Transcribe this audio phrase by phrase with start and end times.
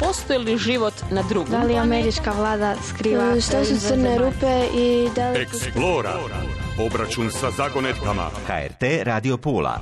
[0.00, 3.36] postoji li život na drugom Da li američka vlada skriva...
[3.36, 5.40] E, Što su crne rupe i da li...
[5.40, 6.18] Eksplora.
[6.86, 8.30] Obračun sa zagonetkama.
[8.46, 9.80] HRT Radio Pula.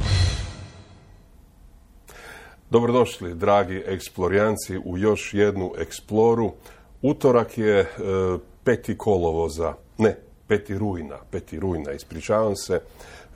[2.71, 6.53] Dobrodošli, dragi eksplorijanci, u još jednu eksploru.
[7.03, 7.87] Utorak je e,
[8.65, 12.81] peti kolovoza, ne, peti rujna, peti rujna, ispričavam se.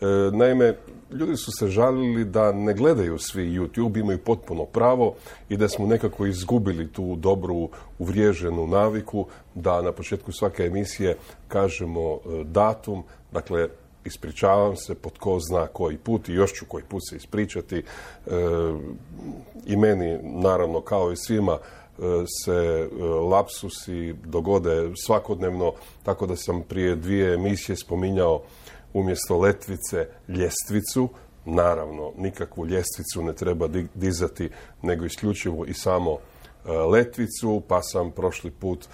[0.01, 0.77] E, naime,
[1.11, 5.14] ljudi su se žalili da ne gledaju svi YouTube, imaju potpuno pravo
[5.49, 7.69] i da smo nekako izgubili tu dobru
[7.99, 11.17] uvriježenu naviku da na početku svake emisije
[11.49, 13.68] kažemo e, datum, dakle
[14.05, 17.77] ispričavam se pod ko zna koji put i još ću koji put se ispričati.
[17.77, 17.82] E,
[19.67, 21.58] I meni, naravno, kao i svima,
[22.44, 22.89] se
[23.30, 25.72] lapsusi dogode svakodnevno,
[26.03, 28.43] tako da sam prije dvije emisije spominjao
[28.94, 31.08] umjesto letvice ljestvicu.
[31.44, 34.50] Naravno, nikakvu ljestvicu ne treba di- dizati,
[34.83, 38.89] nego isključivo i samo e, letvicu, pa sam prošli put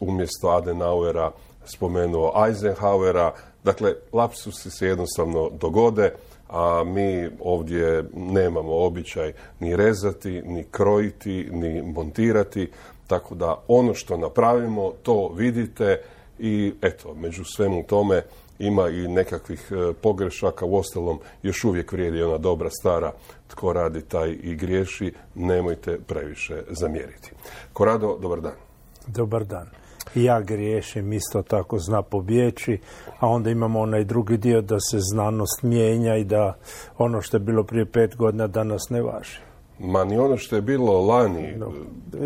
[0.00, 1.32] umjesto Adenauera
[1.64, 3.32] spomenuo Eisenhowera.
[3.64, 6.12] Dakle, lapsusi se jednostavno dogode,
[6.48, 12.70] a mi ovdje nemamo običaj ni rezati, ni krojiti, ni montirati,
[13.06, 16.00] tako da ono što napravimo, to vidite
[16.38, 18.22] i eto, među svemu tome
[18.58, 23.12] ima i nekakvih e, pogrešaka, uostalom još uvijek vrijedi ona dobra stara
[23.48, 27.32] tko radi taj i griješi, nemojte previše zamjeriti.
[27.72, 28.54] Korado, dobar dan.
[29.06, 29.68] Dobar dan.
[30.14, 32.78] Ja griješim, isto tako zna pobjeći,
[33.18, 36.56] a onda imamo onaj drugi dio da se znanost mijenja i da
[36.98, 39.47] ono što je bilo prije pet godina danas ne važi.
[39.80, 41.54] Ma ni ono što je bilo lani,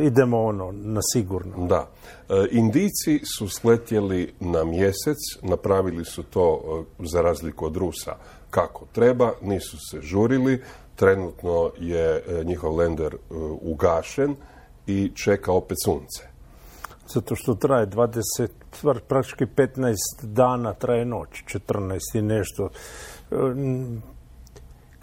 [0.03, 1.67] Idemo ono, na sigurno.
[1.67, 1.91] Da.
[2.28, 6.61] E, Indijci su sletjeli na mjesec, napravili su to
[7.00, 8.17] e, za razliku od Rusa
[8.50, 10.62] kako treba, nisu se žurili,
[10.97, 13.17] trenutno je e, njihov lender
[13.61, 14.37] ugašen
[14.87, 16.33] i čeka opet sunce.
[17.09, 21.28] Zato što traje 20, stvar, praktički 15 dana traje noć,
[21.69, 22.69] 14 i nešto.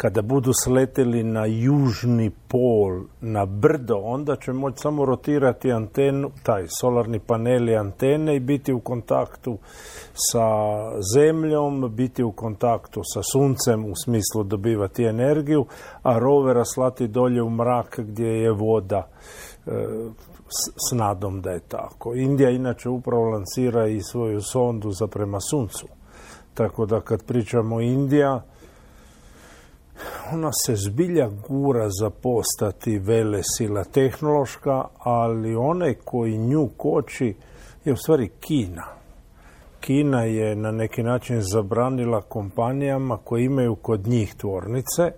[0.01, 6.65] Kada budu sleteli na južni pol, na brdo, onda će moći samo rotirati antenu, taj
[6.79, 9.57] solarni paneli antene i biti u kontaktu
[10.13, 10.47] sa
[11.15, 15.65] zemljom, biti u kontaktu sa suncem u smislu dobivati energiju,
[16.03, 19.07] a rovera slati dolje u mrak gdje je voda
[19.67, 19.71] e,
[20.89, 22.13] s, nadom da je tako.
[22.15, 25.87] Indija inače upravo lansira i svoju sondu za prema suncu.
[26.53, 28.41] Tako da kad pričamo Indija,
[30.33, 37.35] ona se zbilja gura za postati vele sila tehnološka, ali onaj koji nju koči
[37.85, 38.85] je u stvari Kina.
[39.79, 45.11] Kina je na neki način zabranila kompanijama koje imaju kod njih tvornice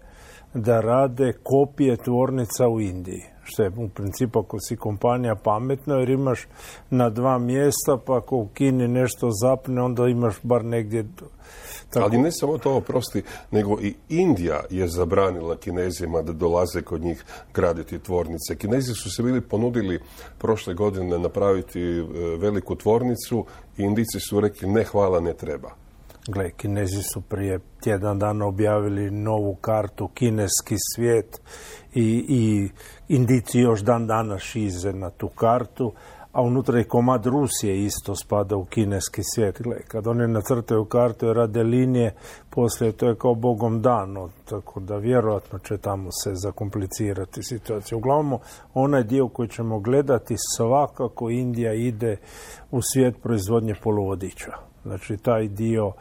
[0.53, 3.24] da rade kopije tvornica u Indiji.
[3.44, 6.48] Što je u principu ako si kompanija pametna jer imaš
[6.90, 11.06] na dva mjesta pa ako u Kini nešto zapne onda imaš bar negdje
[11.94, 12.06] tako.
[12.06, 17.24] Ali ne samo to, oprosti, nego i Indija je zabranila Kinezima da dolaze kod njih
[17.53, 18.56] graditi tvornice.
[18.57, 20.00] Kinezi su se bili ponudili
[20.38, 22.03] prošle godine napraviti e,
[22.38, 23.46] veliku tvornicu
[23.78, 25.72] i Indijci su rekli ne hvala, ne treba.
[26.28, 31.41] Gle, Kinezi su prije tjedan dana objavili novu kartu Kineski svijet
[31.94, 32.69] i, i
[33.07, 35.94] Indici još dan dana šize na tu kartu,
[36.31, 39.62] a unutra i komad Rusije isto spada u kineski svijet.
[39.88, 42.16] Kad oni nacrtaju kartu i rade linije,
[42.50, 47.97] poslije to je kao bogom dano, tako da vjerojatno će tamo se zakomplicirati situacija.
[47.97, 48.40] Uglavnom,
[48.74, 52.18] onaj dio koji ćemo gledati, svakako Indija ide
[52.72, 54.52] u svijet proizvodnje poluvodiča.
[54.84, 55.92] Znači, taj dio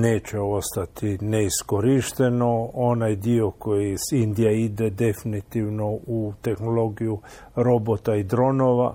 [0.00, 2.70] neće ostati neiskorišteno.
[2.74, 7.18] Onaj dio koji s Indija ide definitivno u tehnologiju
[7.54, 8.94] robota i dronova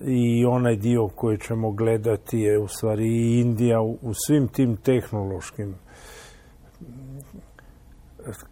[0.00, 5.74] i onaj dio koji ćemo gledati je u stvari Indija u svim tim tehnološkim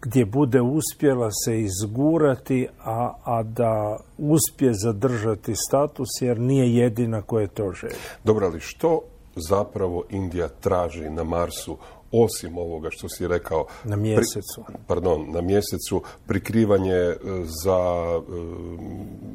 [0.01, 7.47] gdje bude uspjela se izgurati, a, a da uspje zadržati status jer nije jedina koja
[7.47, 7.95] to želi.
[8.23, 8.99] Dobro, ali što
[9.35, 11.77] zapravo Indija traži na Marsu
[12.11, 14.63] osim ovoga što si rekao Na mjesecu.
[14.87, 17.15] pardon, na mjesecu prikrivanje e,
[17.63, 18.21] za e,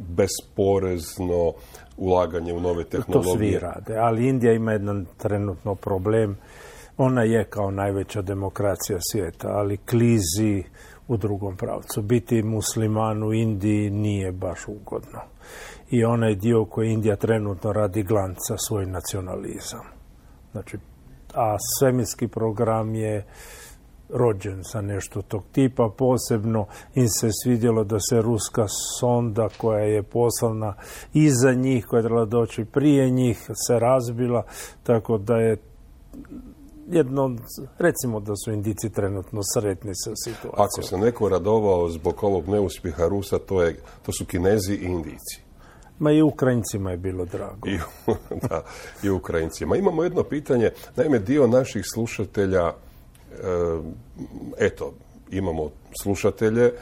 [0.08, 1.52] besporezno
[1.96, 3.50] ulaganje u nove To tehnologije.
[3.50, 6.38] svi rade, ali Indija ima jedan trenutno problem.
[6.96, 10.64] Ona je kao najveća demokracija svijeta, ali klizi
[11.08, 12.02] u drugom pravcu.
[12.02, 15.18] Biti musliman u Indiji nije baš ugodno.
[15.90, 19.84] I onaj dio koji Indija trenutno radi glanca svoj nacionalizam.
[20.52, 20.78] Znači,
[21.34, 23.26] a svemirski program je
[24.08, 25.90] rođen sa nešto tog tipa.
[25.98, 28.66] Posebno im se svidjelo da se ruska
[29.00, 30.74] sonda koja je poslana
[31.14, 34.44] iza njih, koja je trebala doći prije njih, se razbila,
[34.82, 35.56] tako da je
[36.90, 37.36] jedno,
[37.78, 40.54] recimo da su indici trenutno sretni sa situacijom.
[40.54, 43.76] Ako se neko radovao zbog ovog neuspjeha Rusa, to, je,
[44.06, 45.47] to su Kinezi i Indijci.
[45.98, 47.68] Ma i Ukrajincima je bilo drago.
[47.68, 47.78] I,
[48.48, 48.62] da,
[49.02, 49.76] i Ukrajincima.
[49.76, 50.70] Imamo jedno pitanje.
[50.96, 52.72] Naime, dio naših slušatelja, e,
[54.58, 54.94] eto,
[55.30, 55.70] imamo
[56.02, 56.72] slušatelje e,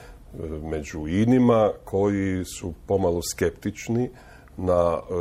[0.62, 4.10] među inima koji su pomalo skeptični
[4.56, 5.12] na e,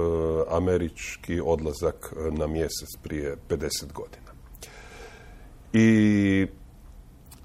[0.50, 4.31] američki odlazak na mjesec prije 50 godina.
[5.74, 6.47] I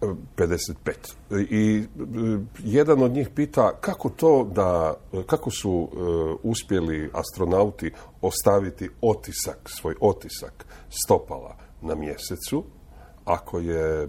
[0.00, 0.92] 55.
[1.50, 1.84] I
[2.58, 4.94] jedan od njih pita kako to da,
[5.26, 5.88] kako su
[6.42, 10.66] uspjeli astronauti ostaviti otisak, svoj otisak
[11.04, 12.64] stopala na mjesecu,
[13.24, 14.08] ako je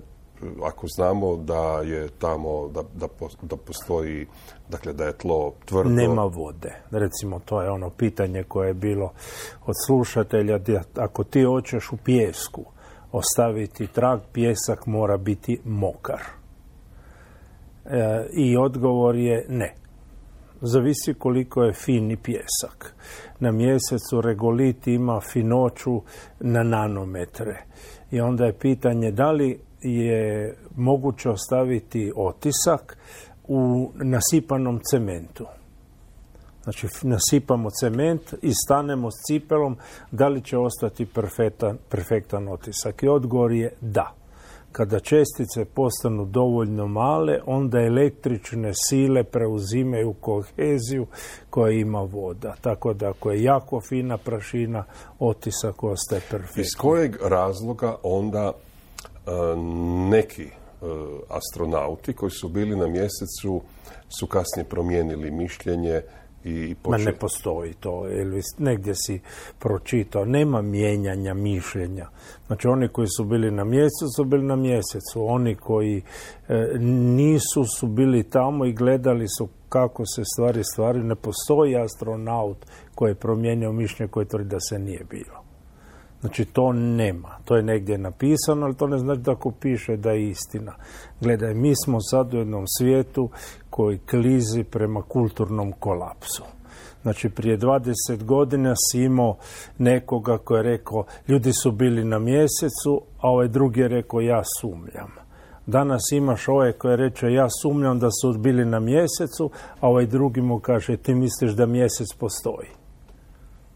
[0.63, 3.07] ako znamo da je tamo, da, da,
[3.41, 4.27] da postoji,
[4.69, 5.89] dakle da je tlo tvrdo.
[5.89, 6.73] Nema vode.
[6.91, 9.11] Recimo, to je ono pitanje koje je bilo
[9.65, 10.59] od slušatelja,
[10.95, 12.65] ako ti hoćeš u pjesku,
[13.11, 16.21] ostaviti trag, pjesak mora biti mokar.
[17.85, 19.73] E, I odgovor je ne.
[20.61, 22.95] Zavisi koliko je fini pjesak.
[23.39, 26.01] Na mjesecu regolit ima finoću
[26.39, 27.63] na nanometre.
[28.11, 32.97] I onda je pitanje da li je moguće ostaviti otisak
[33.43, 35.45] u nasipanom cementu.
[36.63, 39.77] Znači, nasipamo cement i stanemo s cipelom,
[40.11, 43.03] da li će ostati perfektan, perfektan otisak?
[43.03, 44.13] I odgovor je da.
[44.71, 51.07] Kada čestice postanu dovoljno male, onda električne sile preuzimaju koheziju
[51.49, 52.55] koja ima voda.
[52.61, 54.83] Tako da ako je jako fina prašina,
[55.19, 56.61] otisak ostaje perfektan.
[56.61, 59.31] Iz kojeg razloga onda e,
[60.09, 60.49] neki e,
[61.29, 63.61] astronauti koji su bili na mjesecu
[64.19, 66.01] su kasnije promijenili mišljenje
[66.43, 69.19] i Ma ne postoji to, Elvis, negdje si
[69.59, 72.07] pročitao, nema mijenjanja mišljenja.
[72.47, 76.01] Znači oni koji su bili na mjesecu su bili na mjesecu, oni koji
[76.47, 76.77] e,
[77.15, 82.57] nisu su bili tamo i gledali su kako se stvari stvari, ne postoji astronaut
[82.95, 85.40] koji je promijenio mišljenje koje tvrdi da se nije bilo.
[86.21, 90.11] Znači to nema, to je negdje napisano, ali to ne znači da ako piše da
[90.11, 90.73] je istina.
[91.21, 93.29] Gledaj, mi smo sad u jednom svijetu
[93.69, 96.43] koji klizi prema kulturnom kolapsu.
[97.01, 99.37] Znači prije 20 godina si imao
[99.77, 104.41] nekoga koji je rekao ljudi su bili na mjesecu, a ovaj drugi je rekao ja
[104.61, 105.11] sumljam.
[105.65, 110.41] Danas imaš ovaj koji reče ja sumnjam da su bili na mjesecu, a ovaj drugi
[110.41, 112.80] mu kaže ti misliš da mjesec postoji.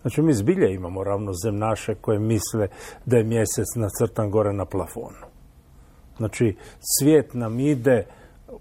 [0.05, 2.67] Znači mi zbilje imamo ravnozemnaše koje misle
[3.05, 5.25] da je mjesec nacrtan gore na plafonu.
[6.17, 8.05] Znači svijet nam ide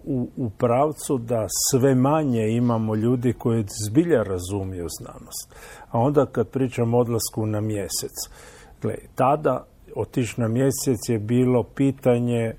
[0.04, 5.54] u, u pravcu da sve manje imamo ljudi koji zbilja razumiju znanost.
[5.90, 8.12] A onda kad pričam o odlasku na mjesec,
[8.82, 9.66] gle, tada
[9.96, 12.54] otići na mjesec je bilo pitanje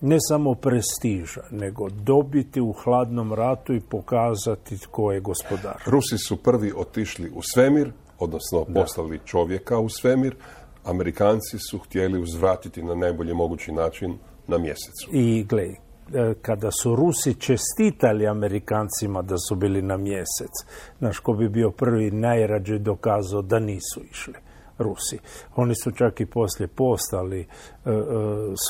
[0.00, 5.82] ne samo prestiža, nego dobiti u hladnom ratu i pokazati tko je gospodar.
[5.86, 10.36] Rusi su prvi otišli u svemir, odnosno poslali čovjeka u svemir.
[10.84, 15.10] Amerikanci su htjeli uzvratiti na najbolji mogući način na mjesecu.
[15.12, 20.50] I gledaj, E, kada su Rusi čestitali Amerikancima da su bili na mjesec,
[21.00, 24.34] naš ko bi bio prvi najrađe dokazao da nisu išli.
[24.80, 25.18] Rusi.
[25.56, 27.44] Oni su čak i poslije postali e,
[27.90, 27.94] e,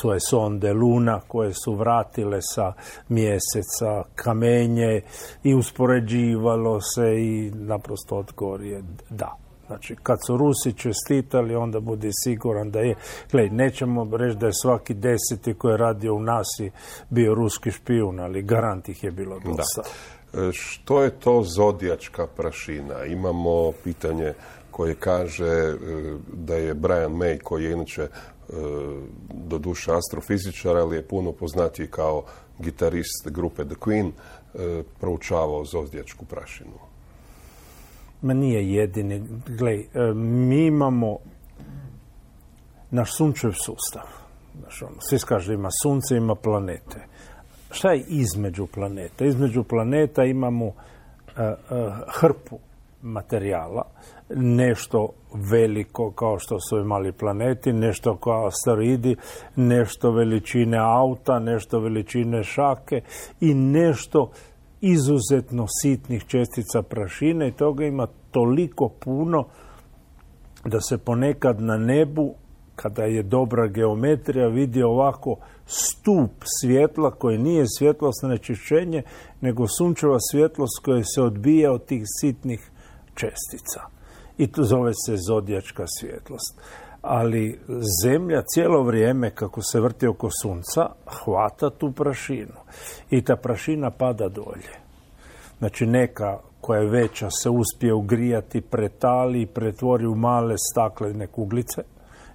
[0.01, 2.73] svoje sonde Luna koje su vratile sa
[3.09, 5.01] mjeseca kamenje
[5.43, 9.37] i uspoređivalo se i naprosto odgovor je da.
[9.67, 12.95] Znači, kad su Rusi čestitali, onda budi siguran da je.
[13.31, 16.71] Glej, nećemo reći da je svaki deseti koji je radio u nasi
[17.09, 19.81] bio ruski špijun, ali garant ih je bilo dosta.
[20.33, 23.05] E, što je to zodijačka prašina?
[23.05, 24.33] Imamo pitanje
[24.81, 25.77] koje kaže e,
[26.33, 28.09] da je Brian May, koji je inače e,
[29.33, 32.23] do duše astrofizičar, ali je puno poznatiji kao
[32.59, 34.11] gitarist grupe The Queen,
[34.99, 36.79] proučavao zodijačku prašinu.
[38.21, 39.23] Ma nije jedini.
[39.57, 41.17] Glej, e, mi imamo
[42.91, 44.07] naš sunčev sustav.
[44.59, 47.05] Znaš, ono, svi ima sunce, ima planete.
[47.71, 49.25] Šta je između planeta?
[49.25, 50.73] Između planeta imamo
[52.07, 52.59] hrpu
[53.01, 53.83] materijala,
[54.35, 55.09] nešto
[55.51, 59.15] veliko kao što su mali planeti, nešto kao asteroidi,
[59.55, 63.01] nešto veličine auta, nešto veličine šake
[63.39, 64.31] i nešto
[64.81, 69.45] izuzetno sitnih čestica prašine i toga ima toliko puno
[70.65, 72.33] da se ponekad na nebu
[72.75, 75.35] kada je dobra geometrija, vidi ovako
[75.65, 79.03] stup svjetla koji nije svjetlosno nečišćenje,
[79.41, 82.71] nego sunčeva svjetlost koja se odbija od tih sitnih
[83.15, 84.00] čestica.
[84.37, 86.61] I to zove se zodijačka svjetlost.
[87.01, 87.59] Ali
[88.03, 92.57] zemlja cijelo vrijeme kako se vrti oko sunca hvata tu prašinu
[93.09, 94.81] i ta prašina pada dolje.
[95.59, 101.81] Znači neka koja je veća se uspije ugrijati, pretali i pretvori u male staklene kuglice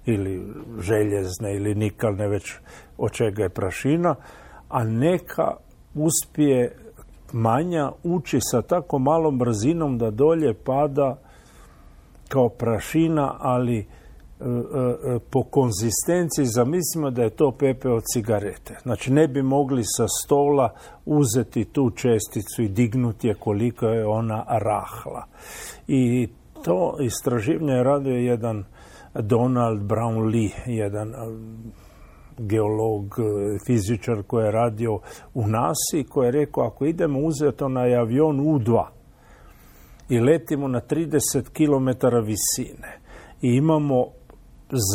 [0.05, 2.53] ili željezne ili nikalne već
[2.97, 4.15] od čega je prašina,
[4.69, 5.51] a neka
[5.95, 6.75] uspije
[7.33, 11.17] manja ući sa tako malom brzinom da dolje pada
[12.27, 13.83] kao prašina, ali e,
[14.43, 18.77] e, e, po konzistenciji zamislimo da je to pepe od cigarete.
[18.83, 20.73] Znači ne bi mogli sa stola
[21.05, 25.25] uzeti tu česticu i dignuti je koliko je ona rahla.
[25.87, 26.27] I
[26.63, 28.63] to istraživanje je radio jedan
[29.13, 31.13] Donald Brown Lee, jedan
[32.37, 33.15] geolog,
[33.67, 34.99] fizičar koji je radio
[35.33, 38.96] u NASA koji je rekao ako idemo uzeti onaj avion U-2
[40.09, 42.99] i letimo na 30 km visine
[43.41, 44.05] i imamo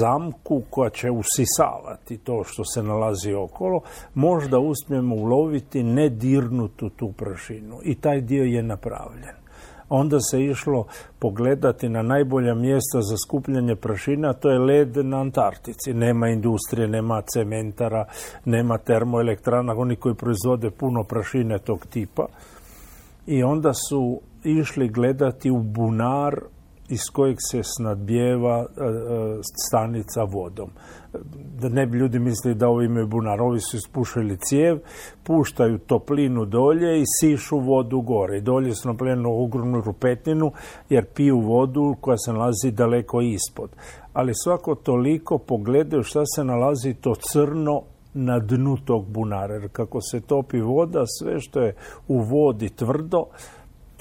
[0.00, 3.81] zamku koja će usisavati to što se nalazi okolo,
[4.14, 7.78] možda uspijemo uloviti nedirnutu tu prašinu.
[7.83, 9.42] I taj dio je napravljen.
[9.88, 10.87] Onda se išlo
[11.19, 15.95] pogledati na najbolja mjesta za skupljanje prašina, to je led na Antarktici.
[15.95, 18.04] Nema industrije, nema cementara,
[18.45, 22.26] nema termoelektrana, oni koji proizvode puno prašine tog tipa.
[23.26, 26.41] I onda su išli gledati u bunar
[26.89, 28.89] iz kojeg se snadbijeva e, e,
[29.69, 30.71] stanica vodom.
[31.61, 34.79] Da ne bi ljudi mislili da ovi imaju bunar, ovi su ispušili cijev,
[35.23, 38.41] puštaju toplinu dolje i sišu vodu gore.
[38.41, 40.53] Dolje su napravljenu ogromnu rupetninu
[40.91, 43.71] jer piju vodu koja se nalazi daleko ispod.
[44.13, 47.83] Ali svako toliko pogledaju šta se nalazi to crno
[48.15, 49.55] na dnu tog bunara.
[49.55, 51.75] Jer kako se topi voda, sve što je
[52.09, 53.25] u vodi tvrdo,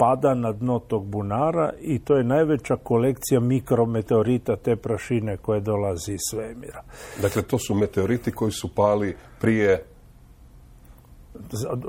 [0.02, 6.12] pada na dno tog bunara i to je najveća kolekcija mikrometeorita te prašine koje dolazi
[6.12, 6.82] iz svemira.
[7.22, 9.84] Dakle, to su meteoriti koji su pali prije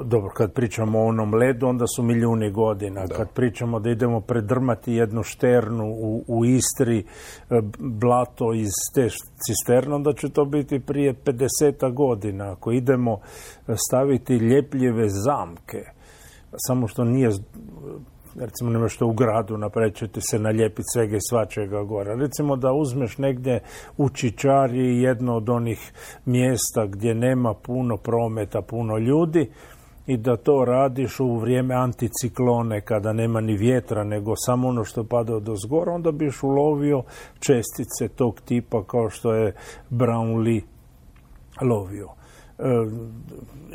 [0.03, 3.07] dobro, kad pričamo o onom ledu, onda su milijuni godina.
[3.07, 7.03] Kad pričamo da idemo predrmati jednu šternu u, u Istri, e,
[7.79, 9.09] blato iz te
[9.47, 12.51] cisterne, onda će to biti prije 50 godina.
[12.51, 13.19] Ako idemo
[13.87, 15.92] staviti ljepljive zamke,
[16.57, 17.29] samo što nije
[18.35, 22.15] recimo nema što u gradu napravit ćete se nalijepiti svega i svačega gora.
[22.15, 23.59] Recimo da uzmeš negdje
[23.97, 25.91] u Čičari jedno od onih
[26.25, 29.49] mjesta gdje nema puno prometa, puno ljudi
[30.07, 35.03] i da to radiš u vrijeme anticiklone kada nema ni vjetra nego samo ono što
[35.03, 37.03] pada od ozgora, onda biš ulovio
[37.39, 39.53] čestice tog tipa kao što je
[39.89, 40.61] Brownlee
[41.61, 42.22] lovio.
[42.59, 42.63] E,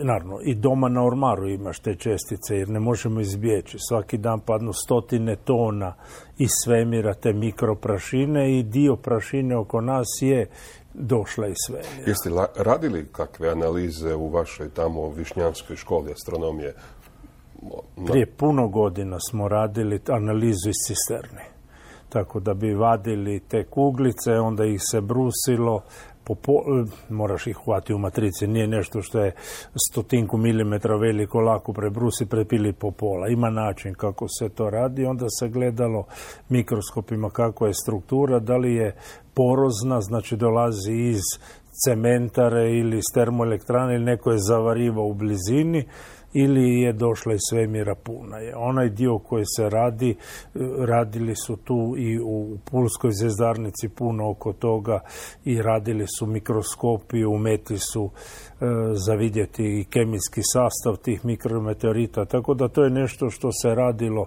[0.05, 3.77] naravno, i doma na ormaru imaš te čestice jer ne možemo izbjeći.
[3.89, 5.95] Svaki dan padnu stotine tona
[6.39, 10.47] iz svemira te mikroprašine i dio prašine oko nas je
[10.95, 12.07] došla iz svemira.
[12.07, 16.75] Jeste radili kakve analize u vašoj tamo višnjanskoj školi astronomije?
[18.07, 21.43] Prije puno godina smo radili analizu iz cisterni.
[22.09, 25.83] Tako da bi vadili te kuglice, onda ih se brusilo,
[26.35, 26.63] po,
[27.09, 29.33] moraš ih hvati u matrici, nije nešto što je
[29.91, 33.29] stotinku milimetra veliko, lako prebrusi, prepili po pola.
[33.29, 36.05] Ima način kako se to radi, onda se gledalo
[36.49, 38.95] mikroskopima kako je struktura, da li je
[39.35, 41.23] porozna, znači dolazi iz
[41.85, 45.85] cementare ili iz termoelektrane ili neko je zavarivao u blizini
[46.45, 48.39] ili je došla iz svemira puna.
[48.39, 48.57] Je.
[48.57, 50.17] Onaj dio koji se radi,
[50.79, 55.01] radili su tu i u Pulskoj zvezdarnici puno oko toga
[55.45, 58.65] i radili su mikroskopi, umetli su e,
[59.07, 64.27] za vidjeti i kemijski sastav tih mikrometeorita, tako da to je nešto što se radilo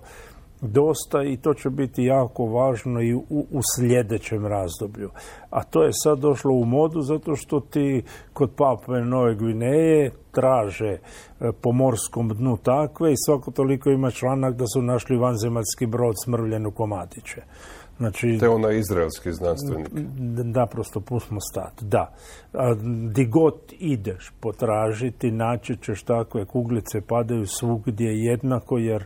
[0.61, 5.09] dosta i to će biti jako važno i u, u sljedećem razdoblju.
[5.49, 8.03] A to je sad došlo u modu zato što ti
[8.33, 10.99] kod Papue Nove Gvineje traže e,
[11.61, 16.65] po morskom dnu takve i svako toliko ima članak da su našli vanzemaljski brod smrvljen
[16.65, 17.41] u komadiće.
[18.01, 19.87] Znači, Te ona izraelski znanstvenik.
[20.43, 22.13] Naprosto pustimo stat, da.
[23.11, 29.05] Di god ideš potražiti, naći ćeš takve kuglice, padaju svugdje jednako, jer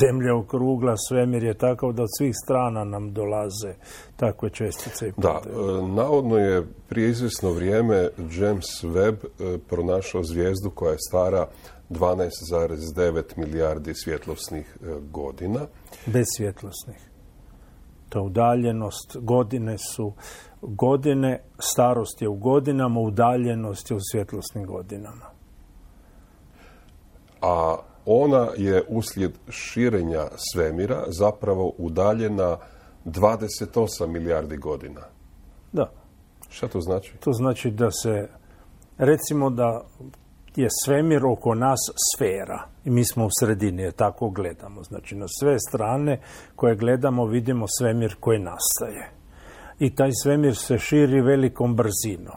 [0.00, 3.74] zemlja okrugla, svemir je takav da od svih strana nam dolaze
[4.16, 5.12] takve čestice.
[5.16, 5.50] Da, e,
[5.88, 11.46] navodno je prije izvjesno vrijeme James Webb e, pronašao zvijezdu koja je stara
[11.90, 15.60] 12,9 milijardi svjetlosnih e, godina.
[16.06, 17.07] Bez svjetlosnih.
[18.08, 20.12] To je udaljenost, godine su
[20.62, 25.26] godine, starost je u godinama, udaljenost je u svjetlosnim godinama.
[27.42, 32.56] A ona je uslijed širenja svemira zapravo udaljena
[33.04, 35.00] 28 milijardi godina.
[35.72, 35.90] Da.
[36.48, 37.12] Šta to znači?
[37.20, 38.28] To znači da se,
[38.98, 39.84] recimo da
[40.62, 41.78] je svemir oko nas
[42.14, 44.82] sfera i mi smo u sredini, jer tako gledamo.
[44.82, 46.20] Znači na sve strane
[46.56, 49.10] koje gledamo vidimo svemir koji nastaje.
[49.78, 52.36] I taj svemir se širi velikom brzinom.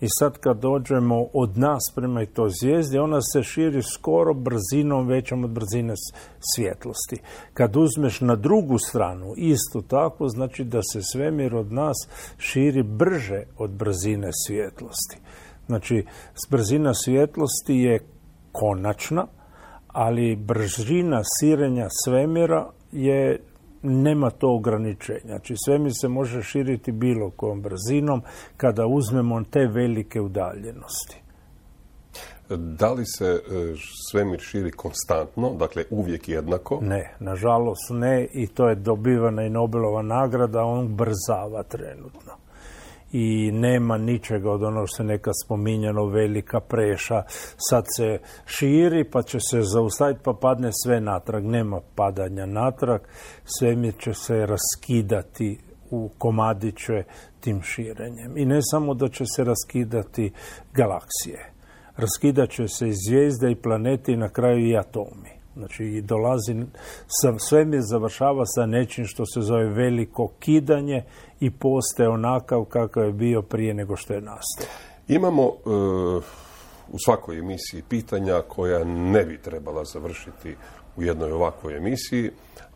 [0.00, 5.44] I sad kad dođemo od nas prema toj zvijezdi, ona se širi skoro brzinom većom
[5.44, 5.94] od brzine
[6.54, 7.16] svjetlosti.
[7.54, 11.96] Kad uzmeš na drugu stranu, isto tako, znači da se svemir od nas
[12.38, 15.18] širi brže od brzine svjetlosti.
[15.68, 16.04] Znači,
[16.50, 18.00] brzina svjetlosti je
[18.52, 19.26] konačna,
[19.86, 23.40] ali brzina sirenja svemira je
[23.82, 25.20] nema to ograničenja.
[25.24, 28.22] Znači svemir se može širiti bilo kojom brzinom
[28.56, 31.22] kada uzmemo te velike udaljenosti.
[32.48, 33.40] Da li se e,
[34.10, 36.78] svemir širi konstantno, dakle uvijek jednako?
[36.82, 42.47] Ne, nažalost ne i to je dobivana i Nobelova nagrada, on brzava trenutno
[43.12, 47.22] i nema ničega od onog što se nekad spominjano velika preša.
[47.56, 51.44] Sad se širi pa će se zaustaviti pa padne sve natrag.
[51.44, 53.00] Nema padanja natrag
[53.44, 55.58] svemir će se raskidati
[55.90, 57.04] u komadiće
[57.40, 58.36] tim širenjem.
[58.36, 60.32] I ne samo da će se raskidati
[60.74, 61.58] galaksije
[61.98, 66.54] raskidat će se i zvijezde i planeti i na kraju i atomi Znači dolazi,
[67.48, 71.04] svemir završava sa nečim što se zove veliko kidanje
[71.40, 74.66] i postaje onakav kakav je bio prije nego što je nastao.
[75.08, 75.50] Imamo e,
[76.92, 80.56] u svakoj emisiji pitanja koja ne bi trebala završiti
[80.96, 82.30] u jednoj ovakvoj emisiji,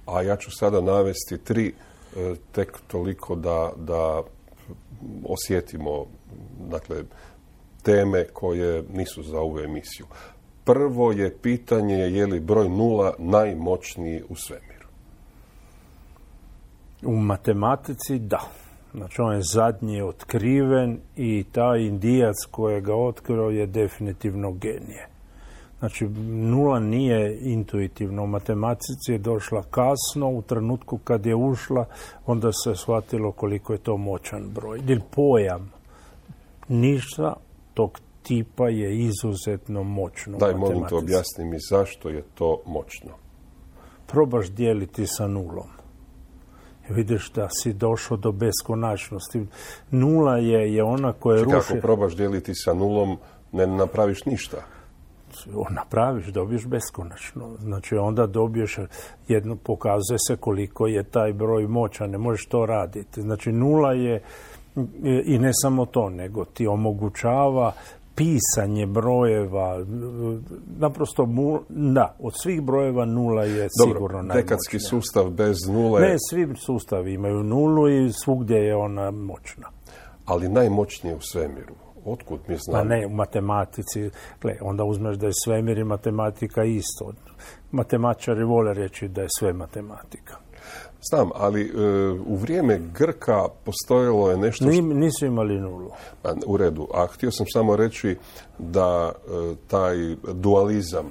[0.06, 1.68] a ja ću sada navesti tri
[2.16, 4.22] e, tek toliko da, da
[5.24, 6.06] osjetimo
[6.70, 7.02] dakle,
[7.82, 10.06] teme koje nisu za ovu emisiju.
[10.64, 14.88] Prvo je pitanje je li broj nula najmoćniji u svemiru.
[17.03, 18.40] U matematici da.
[18.94, 25.09] Znači on je zadnji otkriven i taj indijac koji ga otkrio je definitivno genije.
[25.79, 28.22] Znači nula nije intuitivno.
[28.22, 31.85] U matematici je došla kasno, u trenutku kad je ušla,
[32.27, 34.79] onda se shvatilo koliko je to moćan broj.
[34.79, 35.72] Ili pojam
[36.68, 37.35] ništa
[37.75, 40.38] tog tipa je izuzetno moćno.
[40.38, 43.11] Daj, molim te objasni mi zašto je to moćno.
[44.06, 45.68] Probaš dijeliti sa nulom.
[46.88, 49.46] Vidiš da si došao do beskonačnosti.
[49.90, 51.68] Nula je, je ona koja ruši...
[51.68, 53.18] Kako probaš dijeliti sa nulom,
[53.52, 54.56] ne napraviš ništa.
[55.70, 57.56] Napraviš, dobiješ beskonačno.
[57.58, 58.78] Znači onda dobiješ
[59.28, 63.22] jedno, pokazuje se koliko je taj broj moćan, ne možeš to raditi.
[63.22, 64.22] Znači nula je
[65.24, 67.72] i ne samo to, nego ti omogućava
[68.14, 69.85] pisanje brojeva,
[70.79, 71.29] naprosto,
[71.68, 74.42] da, od svih brojeva nula je Dobro, sigurno najmoćnija.
[74.42, 76.01] dekadski sustav bez nule...
[76.01, 79.68] Ne, svi sustavi imaju nulu i svugdje je ona moćna.
[80.25, 81.75] Ali najmoćnije u svemiru.
[82.05, 82.83] Otkud mi znamo?
[82.83, 84.11] Pa ne, u matematici.
[84.40, 87.12] Gle, onda uzmeš da je svemir i matematika isto.
[87.70, 90.37] Matematičari vole reći da je sve matematika.
[91.10, 91.70] Znam, ali e,
[92.26, 94.72] u vrijeme Grka postojalo je nešto...
[94.72, 94.82] Što...
[94.82, 95.90] Nisu imali nulu.
[96.46, 96.88] U redu.
[96.94, 98.16] A htio sam samo reći
[98.58, 99.96] da e, taj
[100.32, 101.06] dualizam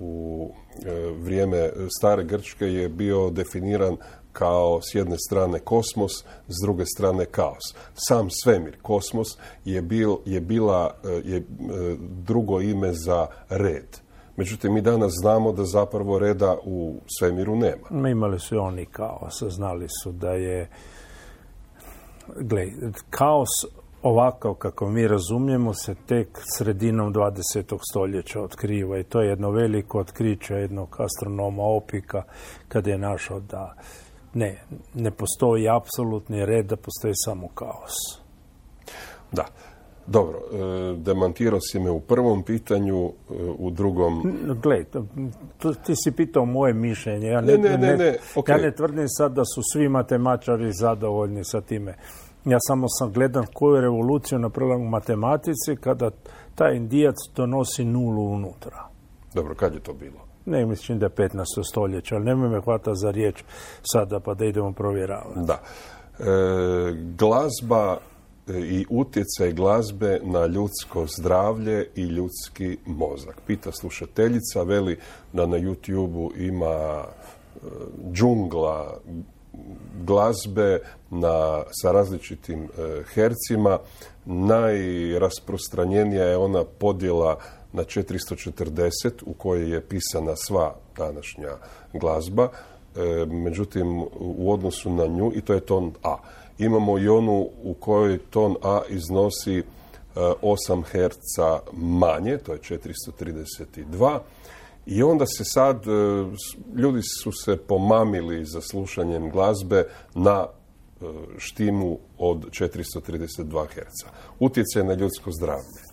[0.00, 0.50] u
[0.84, 3.96] e, vrijeme stare Grčke je bio definiran
[4.32, 6.12] kao s jedne strane kosmos,
[6.48, 7.74] s druge strane kaos.
[7.94, 9.28] Sam svemir, kosmos,
[9.64, 11.44] je, bil, je bila je
[12.00, 14.02] drugo ime za red.
[14.36, 18.08] Međutim, mi danas znamo da zapravo reda u svemiru nema.
[18.10, 20.68] Imali su oni kaos, znali su da je...
[22.36, 22.66] Gle,
[23.10, 23.48] kaos
[24.02, 27.78] ovakav kako mi razumijemo se tek sredinom 20.
[27.90, 32.22] stoljeća otkriva i to je jedno veliko otkriće jednog astronoma Opika
[32.68, 33.74] kad je našao da
[34.34, 34.64] ne,
[34.94, 37.94] ne postoji apsolutni red, da postoji samo kaos.
[39.32, 39.44] Da.
[40.06, 43.10] Dobro, e, demantirao si me u prvom pitanju, e,
[43.58, 44.22] u drugom...
[44.62, 44.84] Gle,
[45.86, 47.28] ti si pitao moje mišljenje.
[47.28, 51.60] Ja ne, ne, ne, ne, ja ne tvrdim sad da su svi matematičari zadovoljni sa
[51.60, 51.94] time.
[52.44, 56.10] Ja samo sam gledan koju revoluciju napravila u matematici kada
[56.54, 58.88] taj indijac donosi nulu unutra.
[59.34, 60.20] Dobro, kad je to bilo?
[60.46, 61.44] Ne, mislim da je 15.
[61.70, 63.44] stoljeće, ali nemoj me hvata za riječ
[63.82, 65.40] sada pa da idemo provjeravati.
[65.40, 65.60] Da.
[66.18, 67.98] E, glazba
[68.48, 73.40] i utjecaj glazbe na ljudsko zdravlje i ljudski mozak.
[73.46, 74.98] Pita slušateljica, veli
[75.32, 77.06] da na youtube ima e,
[78.12, 79.00] džungla
[80.04, 82.68] glazbe na, sa različitim e,
[83.14, 83.78] hercima.
[84.24, 87.38] Najrasprostranjenija je ona podjela
[87.72, 88.90] na 440
[89.26, 91.50] u kojoj je pisana sva današnja
[91.92, 92.48] glazba.
[92.96, 96.16] E, međutim, u odnosu na nju, i to je ton A.
[96.58, 99.62] Imamo i onu u kojoj ton A iznosi
[100.14, 104.18] 8 Hz manje, to je 432
[104.86, 105.90] i onda se sad, e,
[106.76, 109.84] ljudi su se pomamili za slušanjem glazbe
[110.14, 111.04] na e,
[111.38, 114.10] štimu od 432 Hz.
[114.40, 115.91] Utjecaj na ljudsko zdravlje.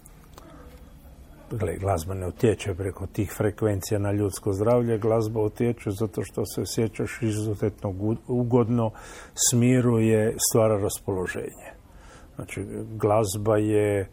[1.51, 6.61] Gle, glazba ne utječe preko tih frekvencija na ljudsko zdravlje, glazba utječe zato što se
[6.61, 7.93] osjećaš izuzetno
[8.27, 8.91] ugodno,
[9.49, 11.73] smiruje, stvara raspoloženje.
[12.35, 14.09] Znači, glazba je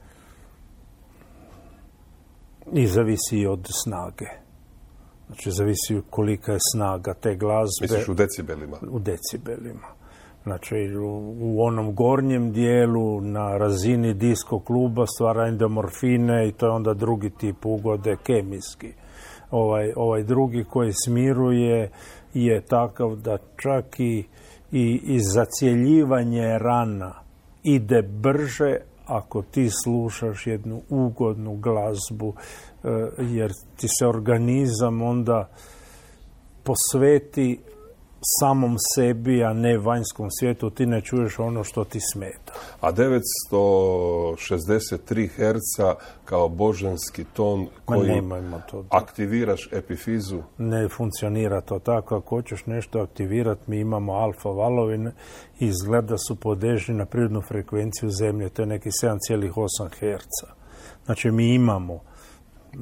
[2.73, 4.27] i zavisi od snage.
[5.27, 7.83] Znači, zavisi kolika je snaga te glazbe.
[7.83, 8.77] Misliš u decibelima?
[8.91, 9.96] U decibelima.
[10.47, 10.75] Znači,
[11.41, 17.31] u, onom gornjem dijelu na razini disko kluba stvara endomorfine i to je onda drugi
[17.31, 18.93] tip ugode, kemijski.
[19.51, 21.91] Ovaj, ovaj drugi koji smiruje
[22.35, 24.25] je takav da čak i,
[24.73, 27.15] i, i zacjeljivanje rana
[27.63, 32.35] ide brže ako ti slušaš jednu ugodnu glazbu
[32.87, 35.49] E, jer ti se organizam onda
[36.65, 37.61] posveti
[38.41, 42.53] samom sebi, a ne vanjskom svijetu, ti ne čuješ ono što ti smeta.
[42.81, 45.61] A 963 Hz
[46.25, 48.23] kao božanski ton koji
[48.71, 48.85] to.
[48.91, 50.43] aktiviraš epifizu?
[50.59, 52.17] Ne funkcionira to tako.
[52.17, 55.13] Ako hoćeš nešto aktivirati, mi imamo alfa valovine
[55.61, 58.49] i izgleda su podežni na prirodnu frekvenciju zemlje.
[58.49, 60.27] To je neki 7,8 Hz.
[61.05, 62.01] Znači mi imamo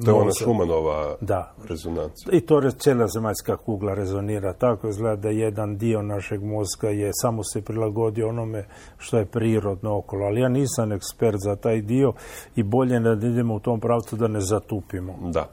[0.05, 1.53] to je ona Šumanova da.
[1.69, 2.29] rezonancija.
[2.31, 4.87] I to cijela zemaljska kugla rezonira tako.
[4.87, 8.65] Izgleda da jedan dio našeg mozga je samo se prilagodio onome
[8.97, 10.25] što je prirodno okolo.
[10.25, 12.13] Ali ja nisam ekspert za taj dio
[12.55, 15.17] i bolje da idemo u tom pravcu da ne zatupimo.
[15.21, 15.49] Da.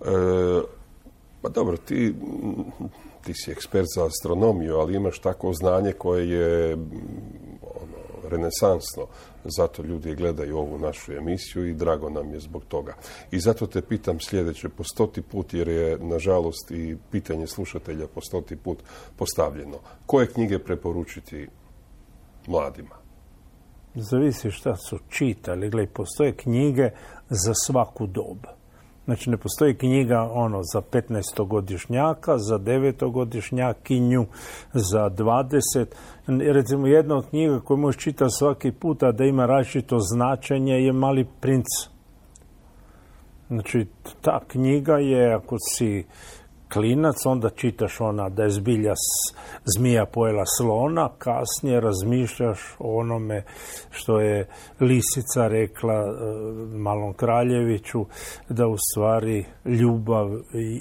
[0.00, 0.60] E,
[1.42, 2.14] pa dobro, ti,
[3.24, 6.76] ti si ekspert za astronomiju, ali imaš tako znanje koje je
[8.28, 9.06] renesansno.
[9.44, 12.94] Zato ljudi gledaju ovu našu emisiju i drago nam je zbog toga.
[13.30, 18.20] I zato te pitam sljedeće po stoti put, jer je nažalost i pitanje slušatelja po
[18.20, 18.78] stoti put
[19.16, 19.78] postavljeno.
[20.06, 21.48] Koje knjige preporučiti
[22.46, 22.94] mladima?
[23.94, 25.70] Zavisi šta su čitali.
[25.70, 26.90] Gle, postoje knjige
[27.28, 28.57] za svaku dobu.
[29.08, 34.26] Znači ne postoji knjiga ono za 15-godišnjaka, za 9-godišnjakinju,
[34.72, 35.86] za 20.
[36.52, 41.26] Recimo jedna od knjiga koju možeš čitati svaki puta da ima različito značenje je Mali
[41.40, 41.66] princ.
[43.48, 43.86] Znači
[44.20, 46.04] ta knjiga je ako si
[46.72, 48.94] klinac, onda čitaš ona da je zbilja
[49.64, 53.44] zmija pojela slona, kasnije razmišljaš o onome
[53.90, 54.48] što je
[54.80, 56.12] Lisica rekla e,
[56.76, 58.06] malom kraljeviću,
[58.48, 60.30] da u stvari ljubav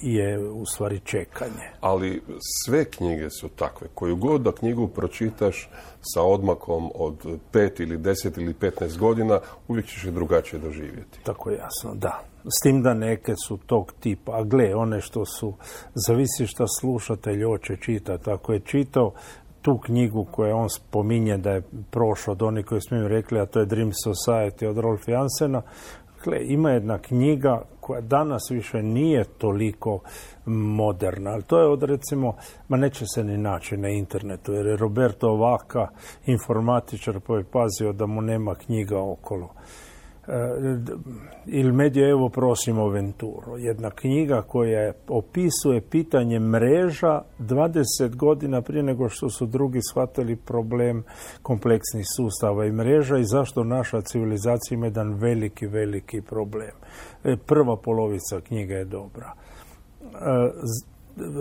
[0.02, 1.72] je u stvari čekanje.
[1.82, 2.22] Ali
[2.66, 3.88] sve knjige su takve.
[3.94, 5.70] Koju god da knjigu pročitaš
[6.02, 11.20] sa odmakom od pet ili deset ili petnaest godina, uvijek ćeš je drugačije doživjeti.
[11.24, 12.22] Tako jasno, da.
[12.48, 14.32] S tim da neke su tog tipa.
[14.32, 15.54] A gle, one što su,
[16.08, 18.32] zavisi šta slušatelj hoće čitati.
[18.32, 19.12] Ako je čitao
[19.62, 23.46] tu knjigu koju on spominje da je prošao od onih koji smo im rekli, a
[23.46, 25.62] to je Dream Society od Rolf Jansena,
[26.18, 30.00] Dakle, ima jedna knjiga koja danas više nije toliko
[30.46, 32.36] moderna, ali to je od recimo,
[32.68, 35.88] ma neće se ni naći na internetu, jer je Roberto Vaka,
[36.26, 39.50] informatičar, pa je pazio da mu nema knjiga okolo.
[40.28, 40.78] Eh,
[41.46, 49.30] Il Medioevo Prosimo Venturo, jedna knjiga koja opisuje pitanje mreža 20 godina prije nego što
[49.30, 51.04] su drugi shvatili problem
[51.42, 56.72] kompleksnih sustava i mreža i zašto naša civilizacija ima jedan veliki, veliki problem.
[57.24, 59.34] Eh, prva polovica knjiga je dobra.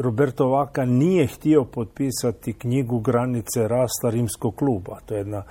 [0.01, 4.99] Roberto Vaka nije htio potpisati knjigu Granice rasta rimskog kluba.
[5.07, 5.43] To je jedna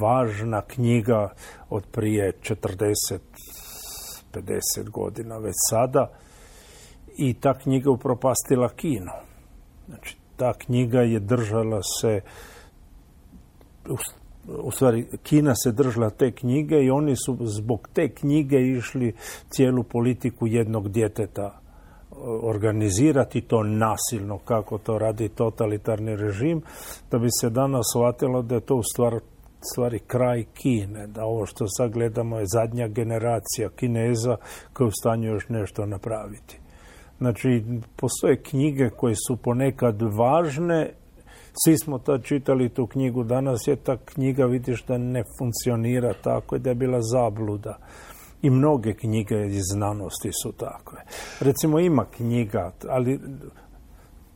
[0.00, 1.32] važna knjiga
[1.70, 3.18] od prije 40-50
[4.90, 6.10] godina već sada.
[7.18, 9.12] I ta knjiga upropastila kino.
[9.86, 12.20] Znači, ta knjiga je držala se
[14.48, 19.14] u stvari Kina se držala te knjige i oni su zbog te knjige išli
[19.50, 21.60] cijelu politiku jednog djeteta
[22.42, 26.62] organizirati to nasilno kako to radi totalitarni režim,
[27.10, 28.82] da bi se danas shvatilo da je to u
[29.72, 34.36] stvari kraj Kine, da ovo što sad gledamo je zadnja generacija Kineza
[34.72, 36.60] koja je u stanju još nešto napraviti.
[37.18, 37.64] Znači,
[37.96, 40.92] postoje knjige koje su ponekad važne
[41.64, 46.56] Svi smo tad čitali tu knjigu, danas je ta knjiga, vidiš da ne funkcionira tako
[46.56, 47.78] i da je bila zabluda.
[48.46, 50.98] I mnoge knjige iz znanosti su takve.
[51.40, 53.20] Recimo ima knjiga, ali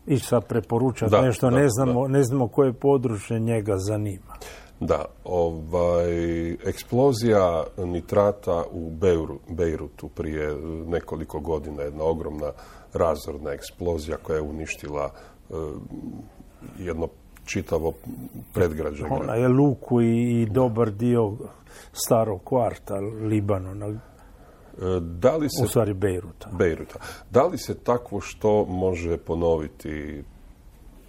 [0.07, 4.35] i sad preporučati nešto, ne, znamo, ne znamo koje područje njega zanima.
[4.81, 8.91] Da, ovaj, eksplozija nitrata u
[9.49, 12.53] Beirutu prije nekoliko godina, jedna ogromna
[12.93, 15.11] razorna eksplozija koja je uništila
[15.51, 15.55] eh,
[16.79, 17.09] jedno
[17.51, 17.93] čitavo
[18.55, 19.05] predgrađe.
[19.11, 21.33] Ona je luku i, dobar dio
[21.93, 23.87] starog kvarta Libanona.
[23.87, 26.49] Eh, da li se, u stvari Beiruta.
[26.53, 26.99] Beiruta.
[27.31, 30.25] Da li se takvo što može ponoviti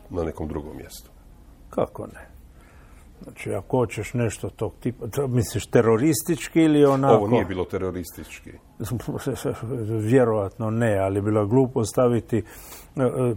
[0.10, 1.10] na nekom drugom mjestu?
[1.69, 2.31] Kako ne?
[3.23, 7.13] Znači, ako hoćeš nešto tog tipa, misliš teroristički ili onako...
[7.13, 8.51] Ovo nije bilo teroristički.
[10.12, 12.41] Vjerojatno ne, ali bilo je glupo staviti e,
[13.01, 13.34] e,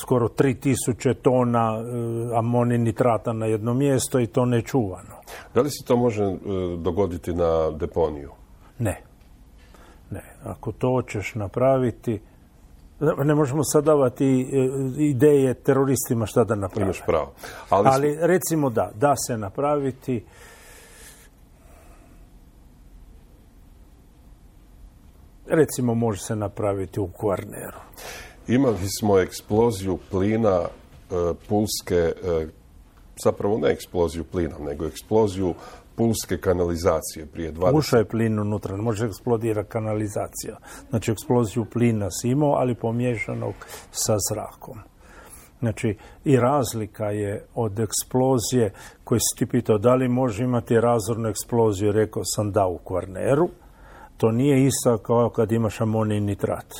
[0.00, 5.14] skoro 3000 tona e, amoni nitrata na jedno mjesto i to nečuvano.
[5.54, 6.36] Da li se to može
[6.78, 8.30] dogoditi na deponiju?
[8.78, 9.02] Ne.
[10.10, 10.22] Ne.
[10.44, 12.20] Ako to hoćeš napraviti,
[13.00, 14.68] ne možemo sad davati e,
[15.02, 16.84] ideje teroristima šta da napravi.
[16.84, 17.32] Imaš pravo.
[17.68, 20.24] Ali, Ali recimo da, da se napraviti
[25.48, 27.78] recimo može se napraviti u Kvarneru.
[28.48, 30.68] Imali smo eksploziju plina e,
[31.48, 32.46] pulske, e,
[33.24, 35.54] zapravo ne eksploziju plina, nego eksploziju
[35.98, 37.78] pulske kanalizacije prije 20...
[37.78, 40.56] Ušao je plin unutra, može eksplodira kanalizacija.
[40.90, 43.54] Znači eksploziju plina si imao, ali pomješanog
[43.90, 44.78] sa zrakom.
[45.60, 48.72] Znači, i razlika je od eksplozije
[49.04, 53.48] koji si ti pitao da li može imati razornu eksploziju, rekao sam da u Kvarneru,
[54.16, 56.74] to nije isto kao kad imaš amonij nitrat.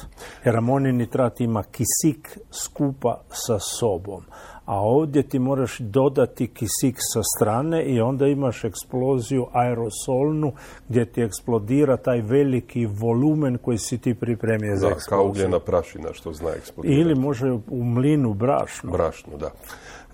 [0.45, 4.25] Jer amonij nitrat ima kisik skupa sa sobom
[4.69, 10.53] a ovdje ti moraš dodati kisik sa strane i onda imaš eksploziju aerosolnu
[10.89, 15.09] gdje ti eksplodira taj veliki volumen koji si ti pripremio za eksploziju.
[15.09, 17.01] kao ugljena prašina što zna eksplodirati.
[17.01, 18.91] Ili može u mlinu brašno.
[18.91, 19.51] Brašno, da.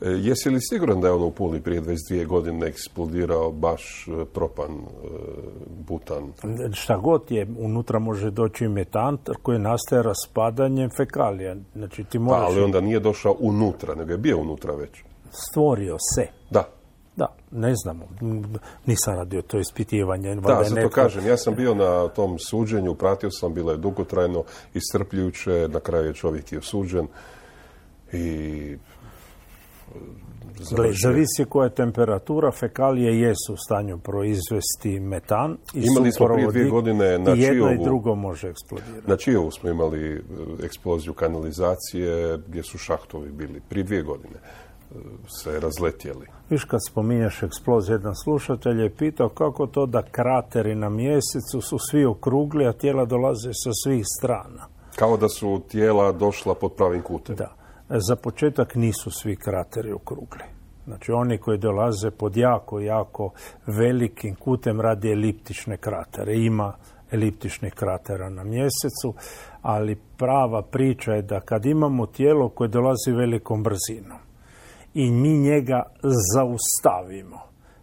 [0.02, 4.24] E, jesi li siguran da je ono u Puli prije 22 godine eksplodirao baš e,
[4.24, 4.78] propan e,
[5.86, 6.32] butan?
[6.72, 11.56] Šta god je, unutra može doći metan koji nastaje raspadanjem fekalija.
[11.74, 12.40] Znači, ti moraš...
[12.40, 15.02] Pa, ali onda nije došao unutra, nego je bio unutra već.
[15.30, 16.26] Stvorio se.
[16.50, 16.64] Da.
[17.16, 18.08] Da, ne znamo.
[18.86, 20.34] Nisam radio to ispitivanje.
[20.34, 25.68] Da, zato kažem, ja sam bio na tom suđenju, pratio sam, bilo je dugotrajno, iscrpljujuće,
[25.68, 27.06] na kraju je čovjek i osuđen
[28.12, 28.76] i
[30.76, 36.48] Gle, zavisi koja je temperatura, fekalije jesu u stanju proizvesti metan i Imali smo prije
[36.48, 39.10] dvije godine na i jedno i drugo može eksplodirati.
[39.10, 40.20] Na Čijovu smo imali e,
[40.64, 44.94] eksploziju kanalizacije gdje su šahtovi bili prije dvije godine e,
[45.42, 46.26] se razletjeli.
[46.50, 51.78] Viš kad spominješ eksploziju, jedan slušatelj je pitao kako to da krateri na mjesecu su
[51.90, 54.66] svi okrugli, a tijela dolaze sa svih strana.
[54.96, 57.36] Kao da su tijela došla pod pravim kutem.
[57.36, 57.63] Da.
[57.88, 60.44] Za početak nisu svi krateri okrugli.
[60.84, 63.30] Znači oni koji dolaze pod jako, jako
[63.66, 66.36] velikim kutem radi eliptične kratere.
[66.36, 66.72] Ima
[67.10, 69.14] eliptičnih kratera na mjesecu,
[69.62, 74.18] ali prava priča je da kad imamo tijelo koje dolazi velikom brzinom
[74.94, 75.82] i mi njega
[76.34, 77.40] zaustavimo,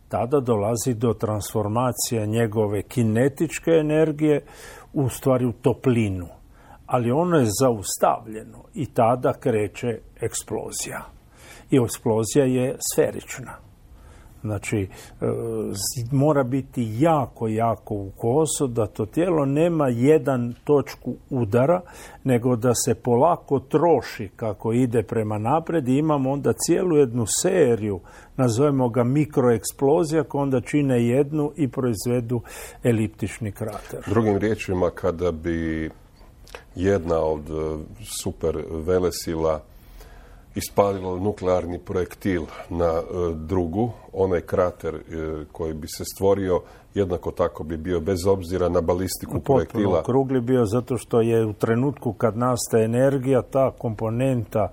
[0.09, 4.41] tada dolazi do transformacije njegove kinetičke energije
[4.93, 6.40] u stvari u toplinu
[6.91, 11.01] ali ono je zaustavljeno i tada kreće eksplozija.
[11.71, 13.57] I eksplozija je sferična.
[14.41, 14.87] Znači, e,
[16.11, 21.81] mora biti jako, jako u kosu da to tijelo nema jedan točku udara,
[22.23, 27.99] nego da se polako troši kako ide prema napred i imamo onda cijelu jednu seriju,
[28.37, 32.41] nazovemo ga mikroeksplozija, koja onda čine jednu i proizvedu
[32.83, 33.99] eliptični krater.
[34.07, 35.89] Drugim riječima, kada bi
[36.75, 37.77] jedna od e,
[38.23, 39.61] super velesila
[40.55, 43.01] ispalila nuklearni projektil na e,
[43.35, 44.99] drugu, onaj krater e,
[45.51, 46.61] koji bi se stvorio
[46.93, 49.99] jednako tako bi bio bez obzira na balistiku Potpuno projektila.
[49.99, 54.69] okrugli bio zato što je u trenutku kad nastaje energija ta komponenta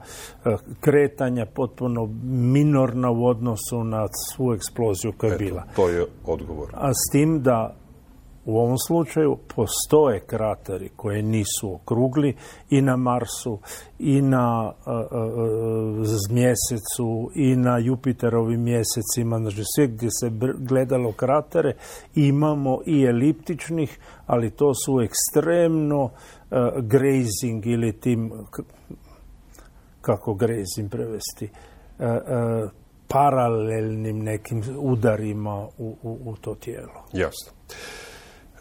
[0.81, 2.09] kretanja potpuno
[2.53, 5.63] minorna u odnosu na svu eksploziju koja je bila.
[5.77, 6.69] To je odgovor.
[6.75, 7.75] A s tim da
[8.49, 12.37] u ovom slučaju postoje krateri koji nisu okrugli
[12.71, 13.59] i na Marsu
[13.99, 14.73] i na
[16.31, 21.75] mjesecu i na Jupiterovim mjesecima, znači sve gdje se gledalo kratere
[22.15, 26.11] imamo i eliptičnih, ali to su ekstremno
[26.77, 28.33] grazing ili tim
[30.01, 31.51] kako grazing prevesti
[33.09, 37.05] paralelnim nekim udarima u, u, u to tijelo.
[37.13, 37.53] Jasno.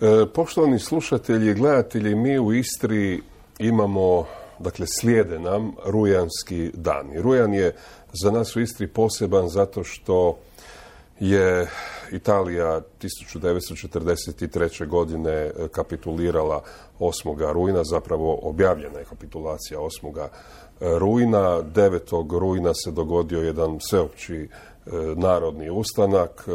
[0.02, 3.22] E, poštovani slušatelji i gledatelji, mi u Istri
[3.60, 4.26] imamo,
[4.60, 7.12] dakle slijede nam Rujanski dan.
[7.16, 7.76] Rujan je
[8.22, 10.38] za nas u Istri poseban zato što
[11.20, 11.68] je
[12.12, 14.88] Italija 1943.
[14.88, 16.62] godine kapitulirala
[17.00, 17.52] 8.
[17.54, 20.28] rujna, zapravo objavljena je kapitulacija 8.
[20.80, 21.62] rujna.
[21.76, 22.40] 9.
[22.40, 24.50] rujna se dogodio jedan sveopći e,
[25.16, 26.48] narodni ustanak.
[26.48, 26.52] E,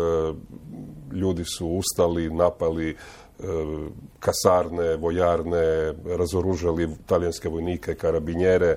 [1.14, 2.96] ljudi su ustali, napali e,
[4.20, 8.76] kasarne, vojarne, razoružali talijanske vojnike, karabinjere.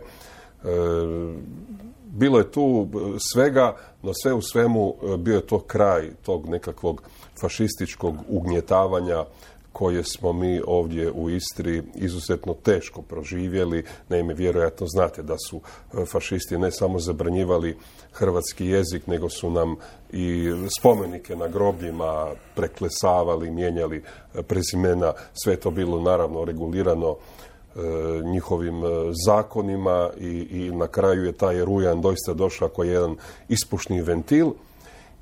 [2.05, 2.87] Bilo je tu
[3.33, 7.03] svega, no sve u svemu bio je to kraj tog nekakvog
[7.41, 9.25] fašističkog ugnjetavanja
[9.77, 13.83] koje smo mi ovdje u Istri izuzetno teško proživjeli.
[14.09, 15.61] Naime, vjerojatno znate da su
[15.93, 17.77] e, fašisti ne samo zabranjivali
[18.11, 19.75] hrvatski jezik, nego su nam
[20.11, 23.97] i spomenike na grobljima preklesavali, mijenjali
[24.35, 25.13] e, prezimena.
[25.43, 27.79] Sve to bilo naravno regulirano e,
[28.23, 28.81] njihovim
[29.25, 33.15] zakonima i, i na kraju je taj rujan doista došao kao jedan
[33.49, 34.51] ispušni ventil.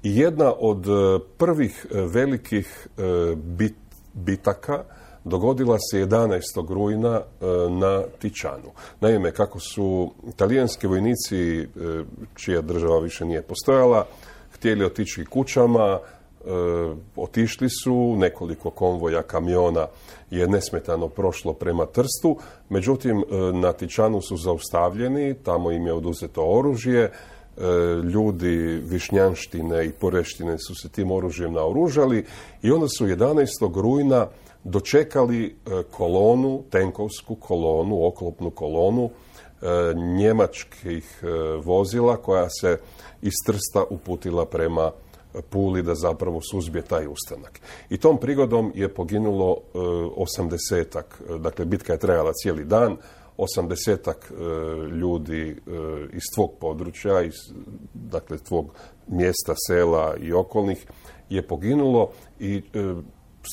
[0.04, 0.86] I jedna od
[1.38, 2.88] prvih velikih
[3.36, 3.76] bit,
[4.14, 4.84] bitaka
[5.24, 6.74] dogodila se 11.
[6.74, 8.72] rujna e, na Tičanu.
[9.02, 11.66] Naime, kako su talijanski vojnici, e,
[12.36, 14.06] čija država više nije postojala,
[14.52, 16.50] htjeli otići kućama, e,
[17.16, 19.88] otišli su, nekoliko konvoja kamiona
[20.32, 22.38] je nesmetano prošlo prema Trstu,
[22.70, 23.24] međutim
[23.54, 27.12] na Tičanu su zaustavljeni, tamo im je oduzeto oružje,
[28.14, 32.26] ljudi Višnjanštine i Poreštine su se tim oružjem naoružali
[32.62, 33.82] i onda su 11.
[33.82, 34.28] rujna
[34.64, 41.28] dočekali e, kolonu, tenkovsku kolonu, oklopnu kolonu e, njemačkih e,
[41.64, 42.80] vozila koja se
[43.22, 44.92] iz Trsta uputila prema
[45.50, 47.60] Puli da zapravo suzbije taj ustanak.
[47.90, 49.58] I tom prigodom je poginulo
[50.16, 52.98] osamdesetak, dakle bitka je trajala cijeli dan,
[53.44, 54.36] osamdesetak e,
[54.88, 55.56] ljudi e,
[56.14, 57.34] iz tvog područja, iz,
[57.94, 58.74] dakle tvog
[59.08, 60.86] mjesta, sela i okolnih
[61.30, 62.62] je poginulo i e,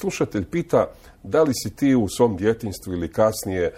[0.01, 0.87] slušatelj pita
[1.23, 3.73] da li si ti u svom djetinstvu ili kasnije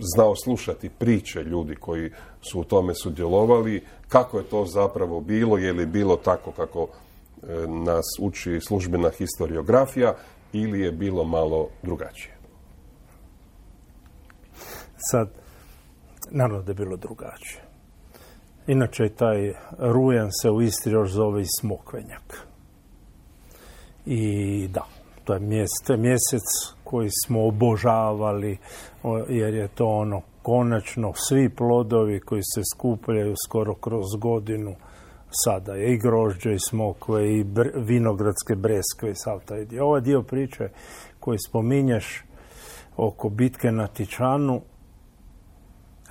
[0.00, 5.72] znao slušati priče ljudi koji su u tome sudjelovali, kako je to zapravo bilo, je
[5.72, 6.88] li bilo tako kako
[7.68, 10.14] nas uči službena historiografija
[10.52, 12.34] ili je bilo malo drugačije.
[14.96, 15.28] Sad,
[16.30, 17.62] naravno da je bilo drugačije.
[18.66, 22.46] Inače, taj rujan se u Istri još zove i smokvenjak.
[24.06, 24.86] I da,
[25.24, 26.42] to je mjesec, mjesec
[26.84, 28.58] koji smo obožavali,
[29.28, 34.74] jer je to ono konačno svi plodovi koji se skupljaju skoro kroz godinu,
[35.44, 39.86] sada je i grožđe i smokve i vinogradske breskve i sav taj dio.
[39.86, 40.68] Ovaj dio priče
[41.20, 42.24] koji spominješ
[42.96, 44.60] oko bitke na Tičanu,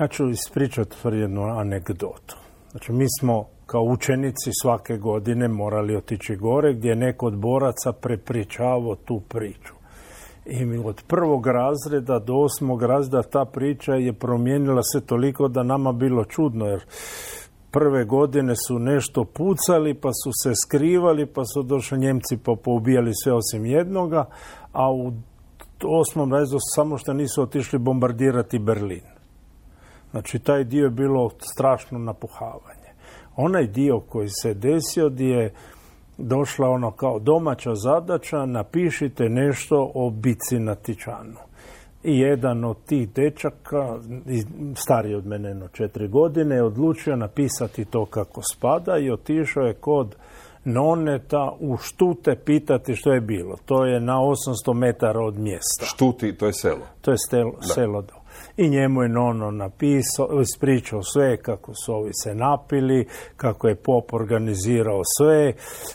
[0.03, 2.37] ja ću ispričati jednu anegdotu.
[2.71, 7.91] Znači, mi smo kao učenici svake godine morali otići gore gdje je neko od boraca
[7.91, 9.73] prepričavao tu priču.
[10.45, 15.91] I od prvog razreda do osmog razreda ta priča je promijenila se toliko da nama
[15.91, 16.85] bilo čudno jer
[17.71, 23.11] prve godine su nešto pucali pa su se skrivali pa su došli Njemci pa poubijali
[23.23, 24.25] sve osim jednoga,
[24.71, 25.11] a u
[26.01, 29.12] osmom razredu samo što nisu otišli bombardirati Berlin.
[30.13, 32.89] Znači, taj dio je bilo strašno napuhavanje.
[33.35, 35.53] Onaj dio koji se desio gdje je
[36.17, 41.39] došla ono kao domaća zadaća, napišite nešto o bici na Tičanu.
[42.03, 43.99] I jedan od tih dečaka,
[44.75, 49.73] stariji od mene no četiri godine, je odlučio napisati to kako spada i otišao je
[49.73, 50.15] kod
[50.65, 53.57] Noneta u Štute pitati što je bilo.
[53.65, 55.85] To je na 800 metara od mjesta.
[55.85, 56.85] Štuti, to je selo.
[57.01, 57.17] To je
[57.73, 58.22] selo, da
[58.57, 64.13] i njemu je Nono napisao, ispričao sve kako su ovi se napili, kako je pop
[64.13, 65.53] organizirao sve,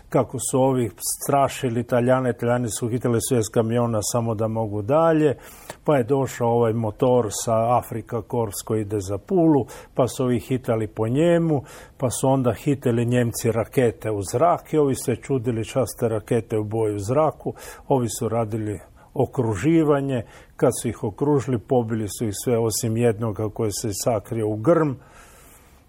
[0.09, 0.91] kako su ovi
[1.25, 5.37] strašili Italijane, Italijani su hitili sve s kamiona samo da mogu dalje,
[5.85, 10.41] pa je došao ovaj motor sa Afrika Kors koji ide za Pulu, pa su ovi
[10.41, 11.63] hitali po njemu,
[11.99, 16.65] pa su onda hitili Njemci rakete u zrak i ovi se čudili časte rakete u
[16.65, 17.55] boju zraku,
[17.89, 18.81] ovi su radili
[19.23, 20.23] okruživanje.
[20.57, 24.93] Kad su ih okružili, pobili su ih sve osim jednoga koji se sakrio u grm.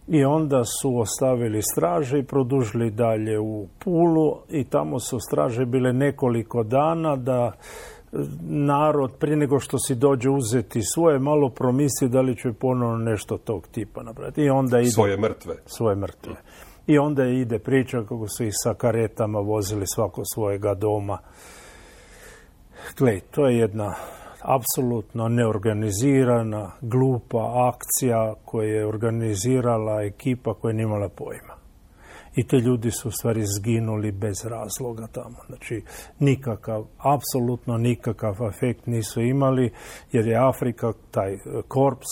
[0.08, 5.94] I onda su ostavili straže i produžili dalje u Pulu i tamo su straže bile
[5.94, 7.52] nekoliko dana da
[8.50, 13.38] narod prije nego što si dođe uzeti svoje malo promisli da li će ponovno nešto
[13.38, 14.42] tog tipa napraviti.
[14.42, 15.56] I onda ide, Svoje mrtve.
[15.66, 16.36] svoje mrtve.
[16.88, 21.18] I onda ide priča kako su ih sa karetama vozili svako svojega doma.
[22.98, 23.96] Gle, to je jedna
[24.42, 31.60] apsolutno neorganizirana, glupa akcija koju je organizirala ekipa koja nije imala pojma.
[32.36, 35.36] I te ljudi su u stvari zginuli bez razloga tamo.
[35.48, 35.84] Znači,
[36.20, 39.74] nikakav, apsolutno nikakav efekt nisu imali,
[40.12, 42.08] jer je Afrika, taj korps,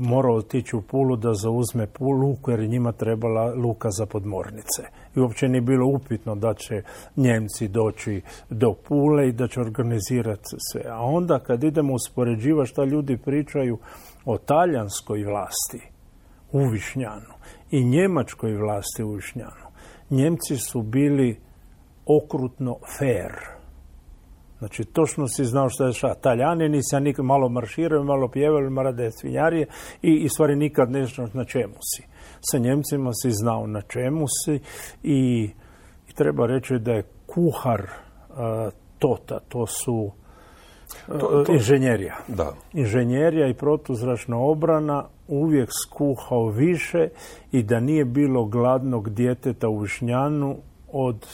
[0.00, 4.82] morao otići u Pulu da zauzme luku jer je njima trebala luka za podmornice.
[5.16, 6.82] I uopće nije bilo upitno da će
[7.16, 10.82] Njemci doći do Pule i da će organizirati sve.
[10.90, 13.78] A onda kad idemo uspoređivati šta ljudi pričaju
[14.24, 15.80] o talijanskoj vlasti
[16.52, 17.34] u Višnjanu
[17.70, 19.70] i njemačkoj vlasti u Višnjanu,
[20.10, 21.40] Njemci su bili
[22.06, 23.59] okrutno fair.
[24.60, 26.14] Znači, točno si znao što je šta.
[26.14, 29.66] Taljani nisi nikad malo marširaju, malo pjevali, marade svinjarije
[30.02, 32.02] i, i stvari nikad ne znaš na čemu si.
[32.40, 34.60] Sa Njemcima si znao na čemu si
[35.02, 35.50] i,
[36.08, 40.10] i treba reći da je kuhar uh, Tota, to su
[41.06, 42.16] To- to- inženjerija.
[42.28, 42.52] Da.
[42.72, 47.08] Inženjerija i protuzračna obrana uvijek skuhao više
[47.52, 50.56] i da nije bilo gladnog djeteta u Višnjanu
[50.92, 51.26] od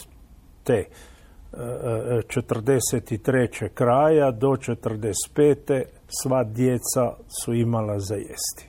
[0.64, 0.86] te e, e,
[1.52, 3.68] 43.
[3.74, 5.82] kraja do 45.
[6.22, 7.12] sva djeca
[7.44, 8.68] su imala za jesti.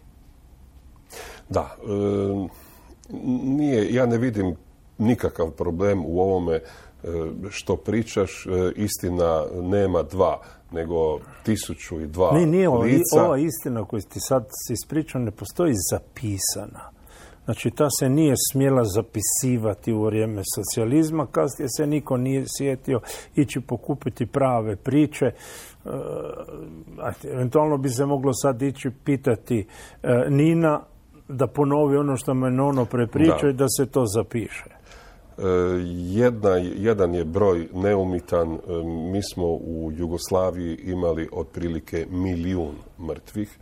[1.50, 1.88] Da, e,
[3.44, 4.56] nije, ja ne vidim
[4.98, 6.62] nikakav problem u ovome e,
[7.50, 8.46] što pričaš.
[8.46, 13.24] E, istina nema dva, nego tisuću i dva Ne, nije lica.
[13.26, 16.92] ova istina koju ti sad si ispričao ne postoji zapisana.
[17.48, 23.00] Znači, ta se nije smjela zapisivati u vrijeme socijalizma, kasnije se niko nije sjetio
[23.36, 25.26] ići pokupiti prave priče.
[25.26, 25.32] E,
[27.34, 29.68] eventualno bi se moglo sad ići pitati
[30.04, 30.82] e, Nina
[31.28, 34.70] da ponovi ono što me Nono prepričao i da se to zapiše.
[34.70, 35.44] E,
[35.96, 38.58] Jedna, jedan je broj neumitan.
[39.12, 43.60] Mi smo u Jugoslaviji imali otprilike milijun mrtvih,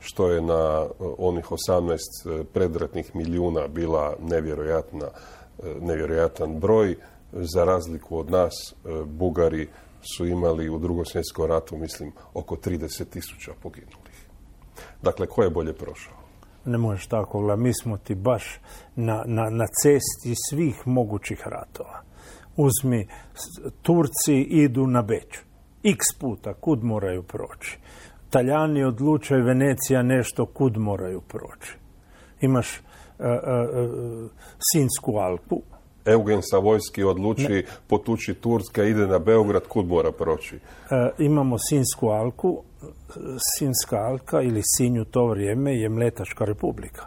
[0.00, 1.96] što je na e, onih 18
[2.40, 6.96] e, predratnih milijuna bila nevjerojatna, e, nevjerojatan broj.
[7.32, 8.74] Za razliku od nas,
[9.06, 9.68] Bugari
[10.16, 14.26] su imali u drugom svjetskom ratu, mislim, oko 30 tisuća poginulih.
[15.02, 16.14] Dakle, ko je bolje prošao?
[16.64, 17.62] Ne možeš tako gledati.
[17.62, 18.60] Mi smo ti baš
[18.96, 22.02] na, na, na cesti svih mogućih ratova.
[22.56, 23.08] Uzmi,
[23.82, 25.38] Turci idu na Beč.
[25.84, 27.78] X puta, kud moraju proći.
[28.36, 31.76] Taljani odlučaju Venecija nešto, kud moraju proći.
[32.40, 32.80] Imaš e,
[33.24, 33.38] e,
[34.72, 35.62] Sinsku Alpu,
[36.04, 40.58] Eugen Savojski odluči potući Turska, ide na Beograd, kud mora proći?
[41.18, 42.62] Imamo Sinsku alku.
[43.58, 47.06] Sinska alka ili Sinj u to vrijeme je Mletačka republika.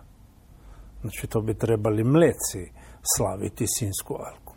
[1.02, 2.72] Znači to bi trebali Mleci
[3.16, 4.54] slaviti Sinsku alku.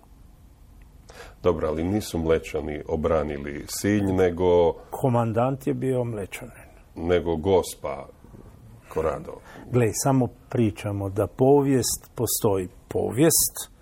[1.43, 6.62] Dobro, ali nisu Mlečani obranili Sinj, nego, Komandant je bio Mlečanin.
[6.97, 8.07] Nego Gospa
[8.89, 9.33] Korado.
[9.71, 13.73] Gle, samo pričamo da povijest postoji povijest,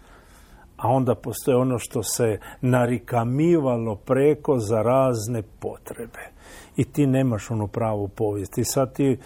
[0.77, 6.31] a onda postoji ono što se narikamivalo preko za razne potrebe.
[6.77, 8.59] I ti nemaš onu pravu povijest.
[8.59, 9.17] I sad ti e,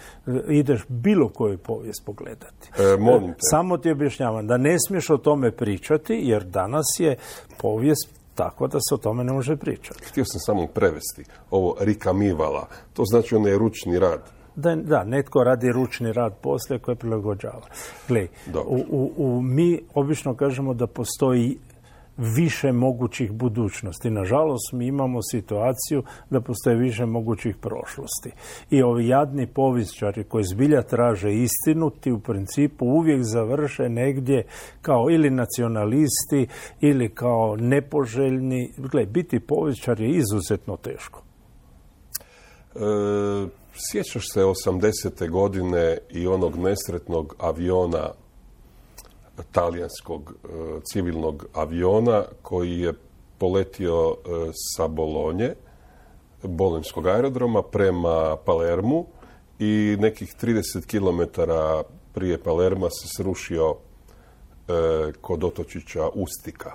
[0.49, 2.69] ideš bilo koju povijest pogledati.
[2.77, 3.39] E, molim te.
[3.39, 7.17] Samo ti objašnjavam da ne smiješ o tome pričati, jer danas je
[7.61, 10.05] povijest takva da se o tome ne može pričati.
[10.05, 12.67] Htio sam samo prevesti ovo rikamivala.
[12.93, 14.21] To znači onaj ručni rad.
[14.55, 17.61] Da, da, netko radi ručni rad poslije koje prilagođava.
[18.07, 18.27] Gle,
[18.67, 21.57] u, u, mi obično kažemo da postoji
[22.17, 24.09] više mogućih budućnosti.
[24.09, 28.31] Nažalost, mi imamo situaciju da postoje više mogućih prošlosti.
[28.69, 34.45] I ovi jadni povjesčari koji zbilja traže istinu, ti u principu uvijek završe negdje
[34.81, 36.47] kao ili nacionalisti
[36.81, 38.73] ili kao nepoželjni.
[38.77, 41.21] Gle, biti povjesčar je izuzetno teško.
[42.75, 42.79] E,
[43.91, 45.29] sjećaš se 80.
[45.29, 48.09] godine i onog nesretnog aviona,
[49.51, 50.47] talijanskog e,
[50.91, 52.93] civilnog aviona koji je
[53.37, 54.29] poletio e,
[54.75, 55.53] sa Bolonje,
[56.43, 59.05] bolonjskog aerodroma prema Palermu
[59.59, 61.41] i nekih 30 km
[62.13, 66.71] prije Palerma se srušio e, kod otočića Ustika.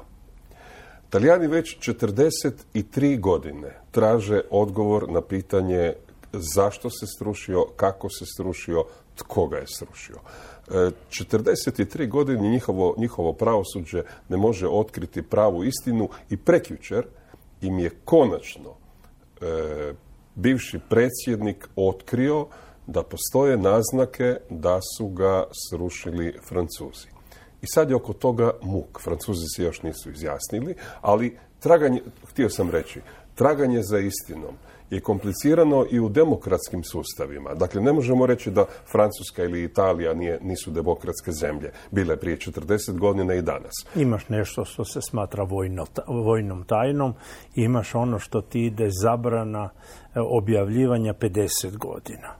[1.10, 5.92] Talijani već 43 godine traže odgovor na pitanje
[6.32, 8.84] zašto se srušio, kako se srušio,
[9.16, 10.16] tko ga je srušio.
[10.70, 17.06] E, 43 godine njihovo, njihovo pravosuđe ne može otkriti pravu istinu i prekjučer
[17.60, 18.70] im je konačno
[19.40, 19.94] e,
[20.34, 22.46] bivši predsjednik otkrio
[22.86, 27.08] da postoje naznake da su ga srušili Francuzi.
[27.62, 29.00] I sad je oko toga muk.
[29.00, 33.00] Francuzi se još nisu izjasnili, ali traganje, htio sam reći,
[33.34, 34.54] traganje za istinom
[34.90, 37.54] je komplicirano i u demokratskim sustavima.
[37.54, 41.72] Dakle, ne možemo reći da Francuska ili Italija nije, nisu demokratske zemlje.
[41.90, 43.72] Bile prije 40 godina i danas.
[43.94, 47.14] Imaš nešto što se smatra vojno, vojnom tajnom,
[47.54, 52.34] imaš ono što ti ide zabrana e, objavljivanja 50 godina.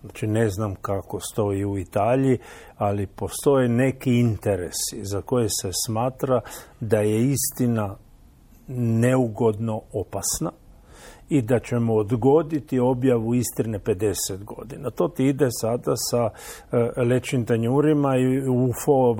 [0.00, 2.38] Znači ne znam kako stoji u Italiji,
[2.76, 6.40] ali postoje neki interesi za koje se smatra
[6.80, 7.96] da je istina
[8.68, 10.50] neugodno opasna
[11.28, 14.90] i da ćemo odgoditi objavu istine 50 godina.
[14.90, 16.30] To ti ide sada sa
[16.72, 19.16] e, lečim tanjurima i UFO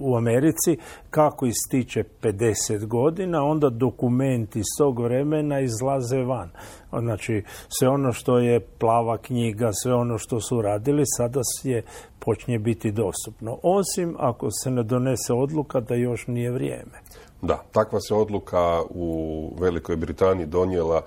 [0.00, 0.76] u Americi
[1.10, 6.50] kako ističe 50 godina, onda dokumenti iz tog vremena izlaze van.
[6.98, 11.82] Znači, sve ono što je plava knjiga, sve ono što su radili, sada je
[12.18, 13.58] počinje biti dostupno.
[13.62, 17.00] Osim ako se ne donese odluka da još nije vrijeme.
[17.42, 21.02] Da, takva se odluka u Velikoj Britaniji donijela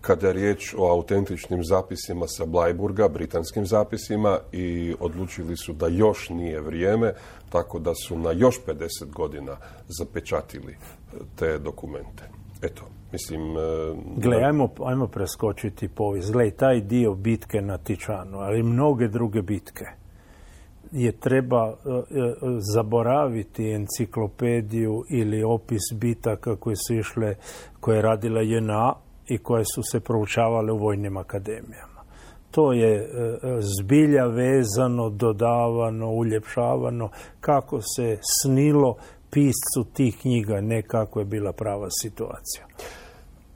[0.00, 6.28] kada je riječ o autentičnim zapisima sa Blajburga, britanskim zapisima i odlučili su da još
[6.28, 7.12] nije vrijeme,
[7.48, 9.56] tako da su na još 50 godina
[9.88, 10.76] zapečatili
[11.36, 12.22] te dokumente.
[12.62, 12.82] Eto,
[13.12, 13.56] mislim...
[13.56, 13.60] E,
[14.16, 16.32] Gle, ajmo, ajmo preskočiti povijest.
[16.32, 19.84] Gle, taj dio bitke na Tičanu, ali i mnoge druge bitke
[20.92, 22.34] je treba e, e,
[22.74, 27.34] zaboraviti enciklopediju ili opis bitaka koje su išle,
[27.80, 28.94] koje je radila JNA
[29.26, 31.98] i koje su se proučavale u vojnim akademijama.
[32.50, 33.08] To je
[33.60, 37.10] zbilja vezano, dodavano, uljepšavano,
[37.40, 38.96] kako se snilo
[39.30, 42.66] piscu tih knjiga, ne kako je bila prava situacija.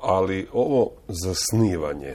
[0.00, 2.14] Ali ovo zasnivanje,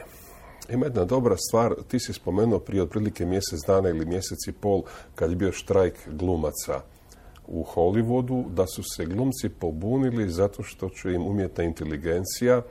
[0.70, 4.84] ima jedna dobra stvar, ti si spomenuo prije otprilike mjesec dana ili mjesec i pol
[5.16, 6.82] kad je bio štrajk glumaca
[7.48, 12.62] u Hollywoodu, da su se glumci pobunili zato što će im umjetna inteligencija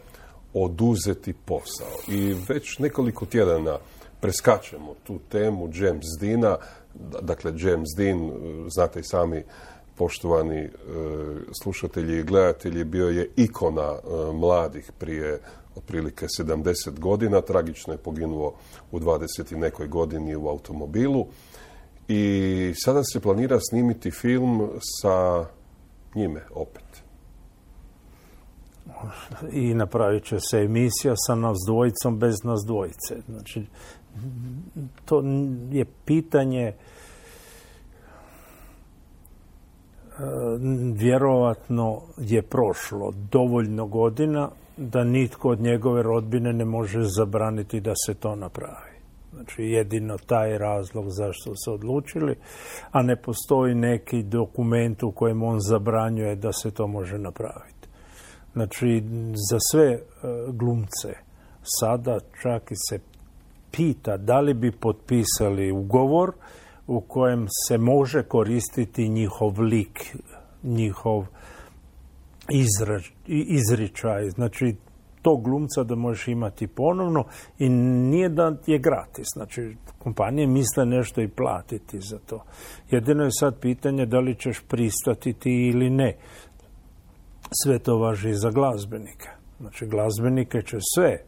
[0.55, 1.99] oduzeti posao.
[2.09, 3.79] I već nekoliko tjedana
[4.21, 6.57] preskačemo tu temu James Dina,
[7.23, 8.31] dakle James Dean,
[8.69, 9.43] znate i sami
[9.97, 10.71] poštovani e,
[11.63, 15.41] slušatelji i gledatelji, bio je ikona e, mladih prije
[15.77, 17.41] otprilike 70 godina.
[17.41, 18.55] Tragično je poginuo
[18.93, 19.53] u 20.
[19.53, 21.27] i nekoj godini u automobilu.
[22.09, 25.45] I sada se planira snimiti film sa
[26.15, 27.03] njime opet.
[29.53, 33.17] I napravit će se emisija sa nas dvojicom bez nas dvojice.
[33.29, 33.67] Znači,
[35.05, 35.23] to
[35.71, 36.75] je pitanje
[40.95, 48.15] vjerovatno je prošlo dovoljno godina da nitko od njegove rodbine ne može zabraniti da se
[48.15, 48.97] to napravi.
[49.33, 52.37] Znači jedino taj razlog zašto se odlučili,
[52.91, 57.89] a ne postoji neki dokument u kojem on zabranjuje da se to može napraviti.
[58.53, 59.03] Znači
[59.51, 60.01] za sve e,
[60.49, 61.15] glumce
[61.63, 62.99] sada čak i se
[63.71, 66.33] pita da li bi potpisali ugovor
[66.87, 70.17] u kojem se može koristiti njihov lik,
[70.63, 71.27] njihov
[73.29, 74.31] izričaj.
[74.31, 74.77] Znači,
[75.23, 77.25] tog glumca da možeš imati ponovno
[77.59, 79.27] i nije da je gratis.
[79.35, 82.45] Znači, kompanije misle nešto i platiti za to.
[82.91, 86.17] Jedino je sad pitanje da li ćeš pristati ti ili ne.
[87.63, 89.29] Sve to važi i za glazbenike.
[89.61, 91.19] Znači, glazbenike će sve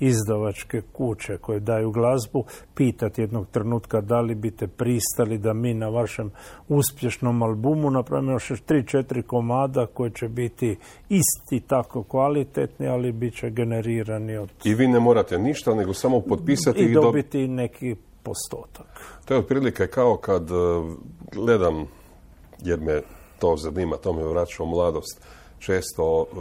[0.00, 2.44] izdavačke kuće koje daju glazbu
[2.74, 6.30] pitati jednog trenutka da li biste pristali da mi na vašem
[6.68, 10.76] uspješnom albumu napravimo još tri, četiri komada koji će biti
[11.08, 14.50] isti tako kvalitetni, ali bit će generirani od...
[14.64, 19.20] I vi ne morate ništa, nego samo potpisati i, dobiti neki postotak.
[19.24, 20.54] To je otprilike kao kad e,
[21.32, 21.86] gledam,
[22.62, 23.00] jer me
[23.38, 25.20] to zanima, to me vraća u mladost,
[25.58, 26.36] često e,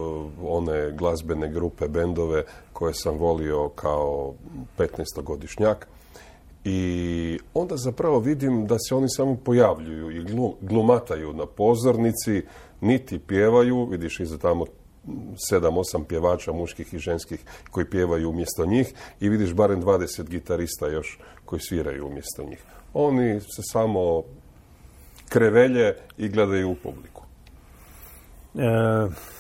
[0.48, 2.44] one glazbene grupe, bendove
[2.78, 4.34] koje sam volio kao
[4.78, 5.76] 15-godišnjak
[6.64, 10.26] i onda zapravo vidim da se oni samo pojavljuju i
[10.62, 12.42] glumataju na pozornici,
[12.82, 14.66] niti pjevaju, vidiš iza tamo
[15.50, 17.40] sedam, osam pjevača muških i ženskih
[17.72, 22.64] koji pjevaju umjesto njih i vidiš barem 20 gitarista još koji sviraju umjesto njih.
[22.94, 24.24] Oni se samo
[25.30, 27.24] krevelje i gledaju u publiku.
[28.56, 29.37] E,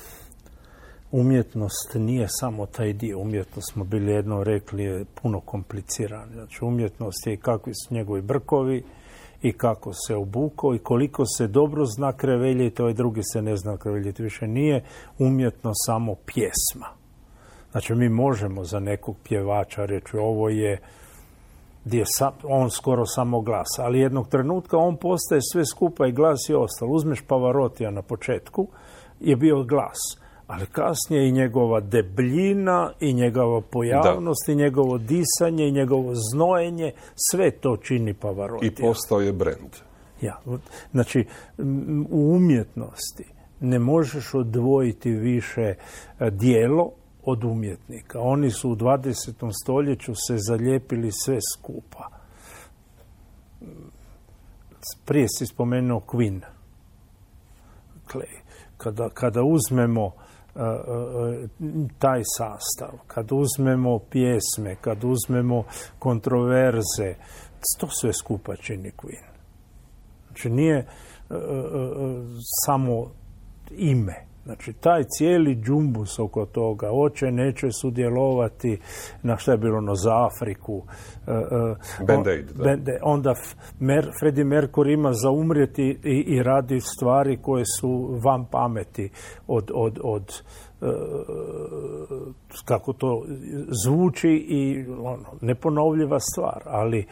[1.11, 3.19] umjetnost nije samo taj dio.
[3.19, 6.33] Umjetnost smo bili jedno rekli je puno komplicirana.
[6.33, 8.83] Znači umjetnost je i kakvi su njegovi brkovi
[9.41, 13.77] i kako se obukao i koliko se dobro zna kreveljiti, ovaj drugi se ne zna
[13.77, 14.23] kreveljiti.
[14.23, 14.83] Više nije
[15.19, 16.87] umjetno samo pjesma.
[17.71, 20.79] Znači mi možemo za nekog pjevača reći ovo je
[21.85, 22.05] gdje je
[22.43, 26.91] on skoro samo glas, ali jednog trenutka on postaje sve skupa i glas je ostalo.
[26.91, 28.67] Uzmeš Pavarotija na početku,
[29.19, 29.97] je bio glas,
[30.47, 36.91] ali kasnije i njegova debljina i njegova pojavnost i njegovo disanje i njegovo znojenje,
[37.31, 38.71] sve to čini Pavarotija.
[38.71, 39.75] I postao je brend.
[40.21, 40.39] Ja,
[40.91, 41.25] znači
[42.09, 43.23] u umjetnosti
[43.59, 45.75] ne možeš odvojiti više e,
[46.31, 46.91] dijelo
[47.23, 48.19] od umjetnika.
[48.19, 49.51] Oni su u 20.
[49.63, 52.09] stoljeću se zalijepili sve skupa.
[55.05, 56.41] Prije si spomenuo Queen.
[58.77, 60.11] Kada, kada uzmemo
[61.99, 65.63] taj sastav, kad uzmemo pjesme, kad uzmemo
[65.99, 67.15] kontroverze,
[67.79, 69.27] to sve skupa čini Queen.
[70.27, 70.87] Znači nije
[72.65, 73.11] samo
[73.71, 78.79] ime Znači, taj cijeli džumbus oko toga, oče neće sudjelovati
[79.23, 80.83] na šta je bilo ono za Afriku.
[81.27, 83.33] E, e, Band-Aid, onda
[83.79, 89.09] Mer, Freddie Mercury ima za umrijeti i, i radi stvari koje su van pameti
[89.47, 90.41] od, od, od
[90.81, 90.85] e,
[92.65, 93.25] kako to
[93.85, 97.05] zvuči i ono, neponovljiva stvar, ali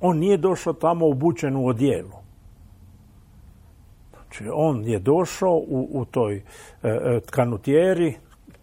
[0.00, 2.25] on nije došao tamo obučen u odjelu
[4.26, 6.42] Znači, on je došao u, u toj e,
[6.82, 8.14] e, kanutjeri,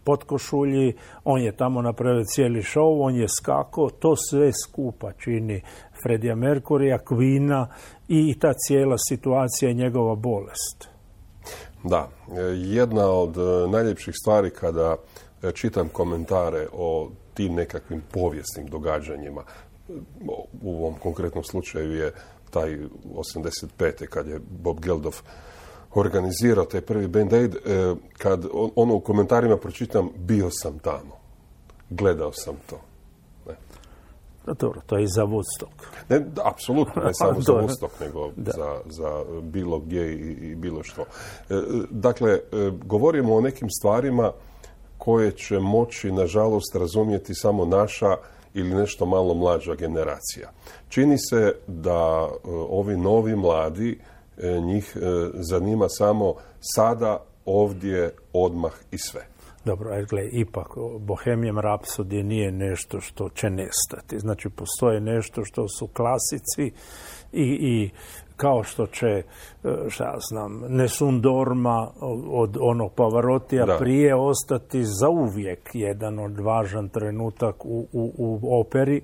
[0.03, 0.93] potkošulji,
[1.23, 5.61] on je tamo napravio cijeli show, on je skako, to sve skupa čini
[6.03, 7.67] Fredija Merkurija, Kvina
[8.07, 10.87] i ta cijela situacija i njegova bolest.
[11.83, 13.35] Da, e, jedna od
[13.69, 14.95] najljepših stvari kada
[15.53, 19.43] čitam komentare o tim nekakvim povijesnim događanjima,
[20.61, 22.13] u ovom konkretnom slučaju je
[22.53, 22.77] taj
[23.15, 24.07] 85.
[24.07, 25.21] kad je Bob Geldof
[25.99, 31.17] organizirao taj prvi Band Aid, e, kad ono u komentarima pročitam, bio sam tamo.
[31.89, 32.79] Gledao sam to.
[33.47, 34.53] Ne.
[34.53, 35.85] dobro, to je i za Woodstock.
[36.09, 41.01] Ne, apsolutno, ne samo za Woodstock, nego za, za, bilo gdje i, i bilo što.
[41.01, 41.05] E,
[41.89, 42.39] dakle, e,
[42.85, 44.31] govorimo o nekim stvarima
[44.97, 48.15] koje će moći, nažalost, razumjeti samo naša
[48.53, 50.51] ili nešto malo mlađa generacija.
[50.89, 52.29] Čini se da
[52.69, 53.99] ovi novi mladi
[54.61, 54.99] njih e,
[55.33, 59.21] zanima samo sada, ovdje, odmah i sve.
[59.65, 60.67] Dobro, gle, ipak
[60.99, 64.19] Bohemian Rhapsody nije nešto što će nestati.
[64.19, 66.71] Znači, postoje nešto što su klasici
[67.31, 67.89] i, i
[68.35, 69.23] kao što će, e,
[69.89, 71.91] šta ja znam, Nesun Dorma
[72.31, 79.01] od onog Pavarotija prije ostati za uvijek jedan od važan trenutak u, u, u operi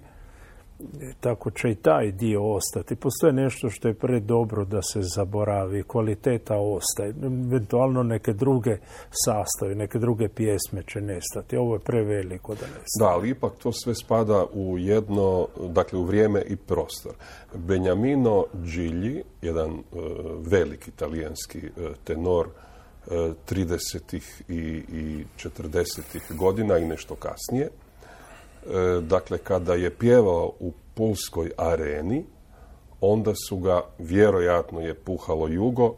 [1.20, 2.96] tako će i taj dio ostati.
[2.96, 8.78] Postoje nešto što je predobro da se zaboravi, kvaliteta ostaje, eventualno neke druge
[9.26, 11.58] sastave, neke druge pjesme će nestati.
[11.58, 13.00] Ovo je preveliko da nestane.
[13.00, 17.14] Da, ali ipak to sve spada u jedno, dakle u vrijeme i prostor.
[17.54, 19.80] Benjamino Gigli, jedan uh,
[20.52, 23.14] veliki italijanski uh, tenor uh,
[23.50, 24.20] 30.
[24.48, 24.56] i,
[24.94, 26.36] i 40.
[26.36, 27.89] godina i nešto kasnije, E,
[29.02, 32.26] dakle kada je pjevao u Pulskoj areni,
[33.02, 35.96] onda su ga, vjerojatno je puhalo jugo,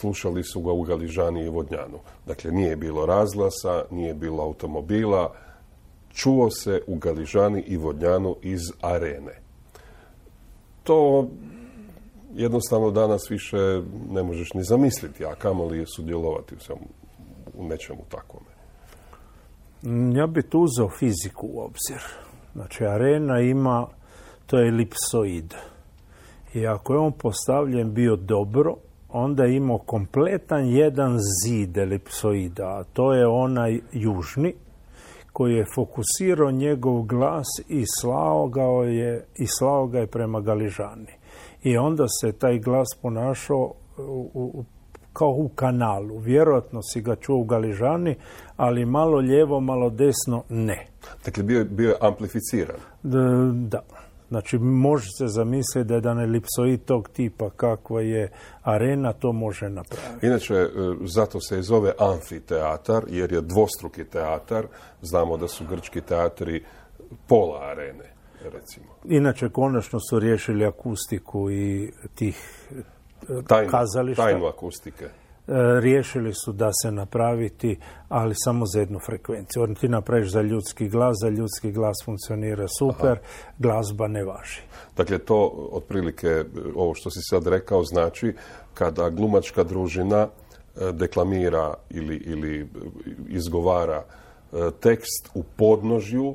[0.00, 1.98] slušali su ga u Galižani i Vodnjanu.
[2.26, 5.34] Dakle, nije bilo razglasa, nije bilo automobila,
[6.12, 9.40] čuo se u Galižani i Vodnjanu iz arene.
[10.82, 11.28] To
[12.34, 16.74] jednostavno danas više ne možeš ni zamisliti, a kamoli je sudjelovati u,
[17.54, 18.57] u nečemu takvome.
[20.14, 22.02] Ja bi tu uzeo fiziku u obzir.
[22.52, 23.86] Znači, arena ima,
[24.46, 25.54] to je elipsoid.
[26.54, 28.74] I ako je on postavljen bio dobro,
[29.08, 34.54] onda je imao kompletan jedan zid elipsoida, a to je onaj južni,
[35.32, 41.12] koji je fokusirao njegov glas i slao ga je, i slao prema Galižani.
[41.62, 44.64] I onda se taj glas ponašao u, u,
[45.18, 46.18] kao u kanalu.
[46.18, 48.16] Vjerojatno si ga čuo u Galižani,
[48.56, 50.86] ali malo lijevo, malo desno ne.
[51.24, 52.76] Dakle, bio, bio je amplificiran?
[53.68, 53.82] Da.
[54.28, 58.30] Znači, može se zamisliti da je jedan elipsoid tog tipa kakva je
[58.62, 60.26] arena, to može napraviti.
[60.26, 60.68] Inače, e,
[61.04, 64.66] zato se i zove amfiteatar, jer je dvostruki teatar.
[65.02, 66.64] Znamo da su grčki teatri
[67.26, 68.12] pola arene,
[68.42, 68.86] recimo.
[69.04, 72.57] Inače, konačno su riješili akustiku i tih
[73.48, 74.22] tajnu, kazališta.
[74.22, 75.04] Tajnu akustike.
[75.04, 75.10] E,
[75.80, 79.62] riješili su da se napraviti, ali samo za jednu frekvenciju.
[79.62, 83.18] On ti napraviš za ljudski glas, za ljudski glas funkcionira super,
[83.58, 84.60] glazba ne važi.
[84.96, 86.44] Dakle, to otprilike,
[86.74, 88.34] ovo što si sad rekao, znači
[88.74, 92.68] kada glumačka družina e, deklamira ili, ili
[93.28, 94.04] izgovara
[94.80, 96.34] tekst u podnožju,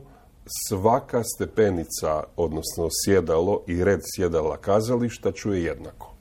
[0.70, 6.13] svaka stepenica, odnosno sjedalo i red sjedala kazališta čuje jednako.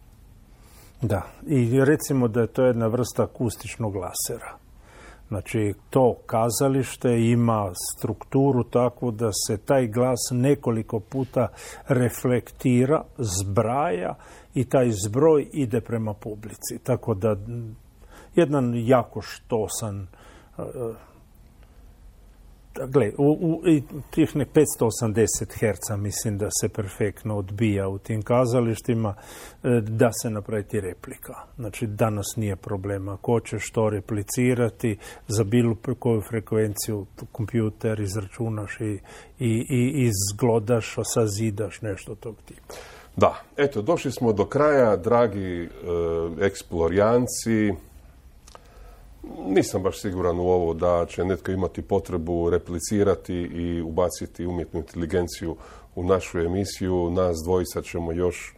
[1.03, 4.57] Da, i recimo da je to jedna vrsta akustičnog lasera.
[5.29, 11.49] Znači, to kazalište ima strukturu takvu da se taj glas nekoliko puta
[11.89, 14.15] reflektira, zbraja
[14.55, 16.79] i taj zbroj ide prema publici.
[16.83, 17.37] Tako da
[18.35, 20.07] jedan jako štosan
[22.75, 23.63] Gle, u, u
[24.11, 29.15] tih ne 580 Hz mislim da se perfektno odbija u tim kazalištima
[29.63, 31.35] e, da se napraviti replika.
[31.57, 33.17] Znači danas nije problema.
[33.17, 34.99] Ko će što replicirati
[35.29, 38.99] za bilo koju frekvenciju kompjuter izračunaš i,
[39.39, 42.75] i, i izglodaš, sazidaš nešto tog tipa.
[43.17, 45.69] Da, eto, došli smo do kraja, dragi e,
[46.41, 47.75] eksplorijanci,
[49.47, 55.57] nisam baš siguran u ovo da će netko imati potrebu replicirati i ubaciti umjetnu inteligenciju
[55.95, 57.11] u našu emisiju.
[57.11, 58.55] Nas dvojica ćemo još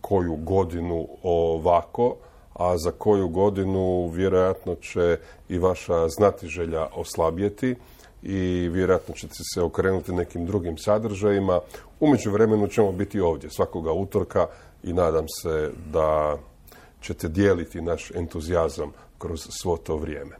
[0.00, 2.16] koju godinu ovako,
[2.54, 5.18] a za koju godinu vjerojatno će
[5.48, 7.74] i vaša znatiželja oslabjeti
[8.22, 11.60] i vjerojatno ćete se okrenuti nekim drugim sadržajima.
[12.00, 14.46] Umeđu vremenu ćemo biti ovdje svakoga utorka
[14.82, 16.36] i nadam se da
[17.00, 20.36] ćete dijeliti naš entuzijazam kroz svo to vrijeme.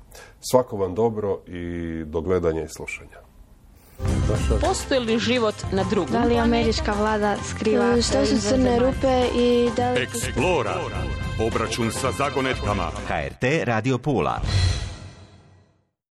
[0.51, 3.27] Svako vam dobro i do gledanja i slušanja.
[4.61, 6.13] Postoji li život na drugom?
[6.13, 8.03] Da li američka vlada skriva...
[8.03, 10.03] Što su crne rupe i da li...
[10.03, 10.81] Eksplora.
[11.47, 12.91] Obračun sa zagonetkama.
[13.09, 14.41] HRT Radio Pula.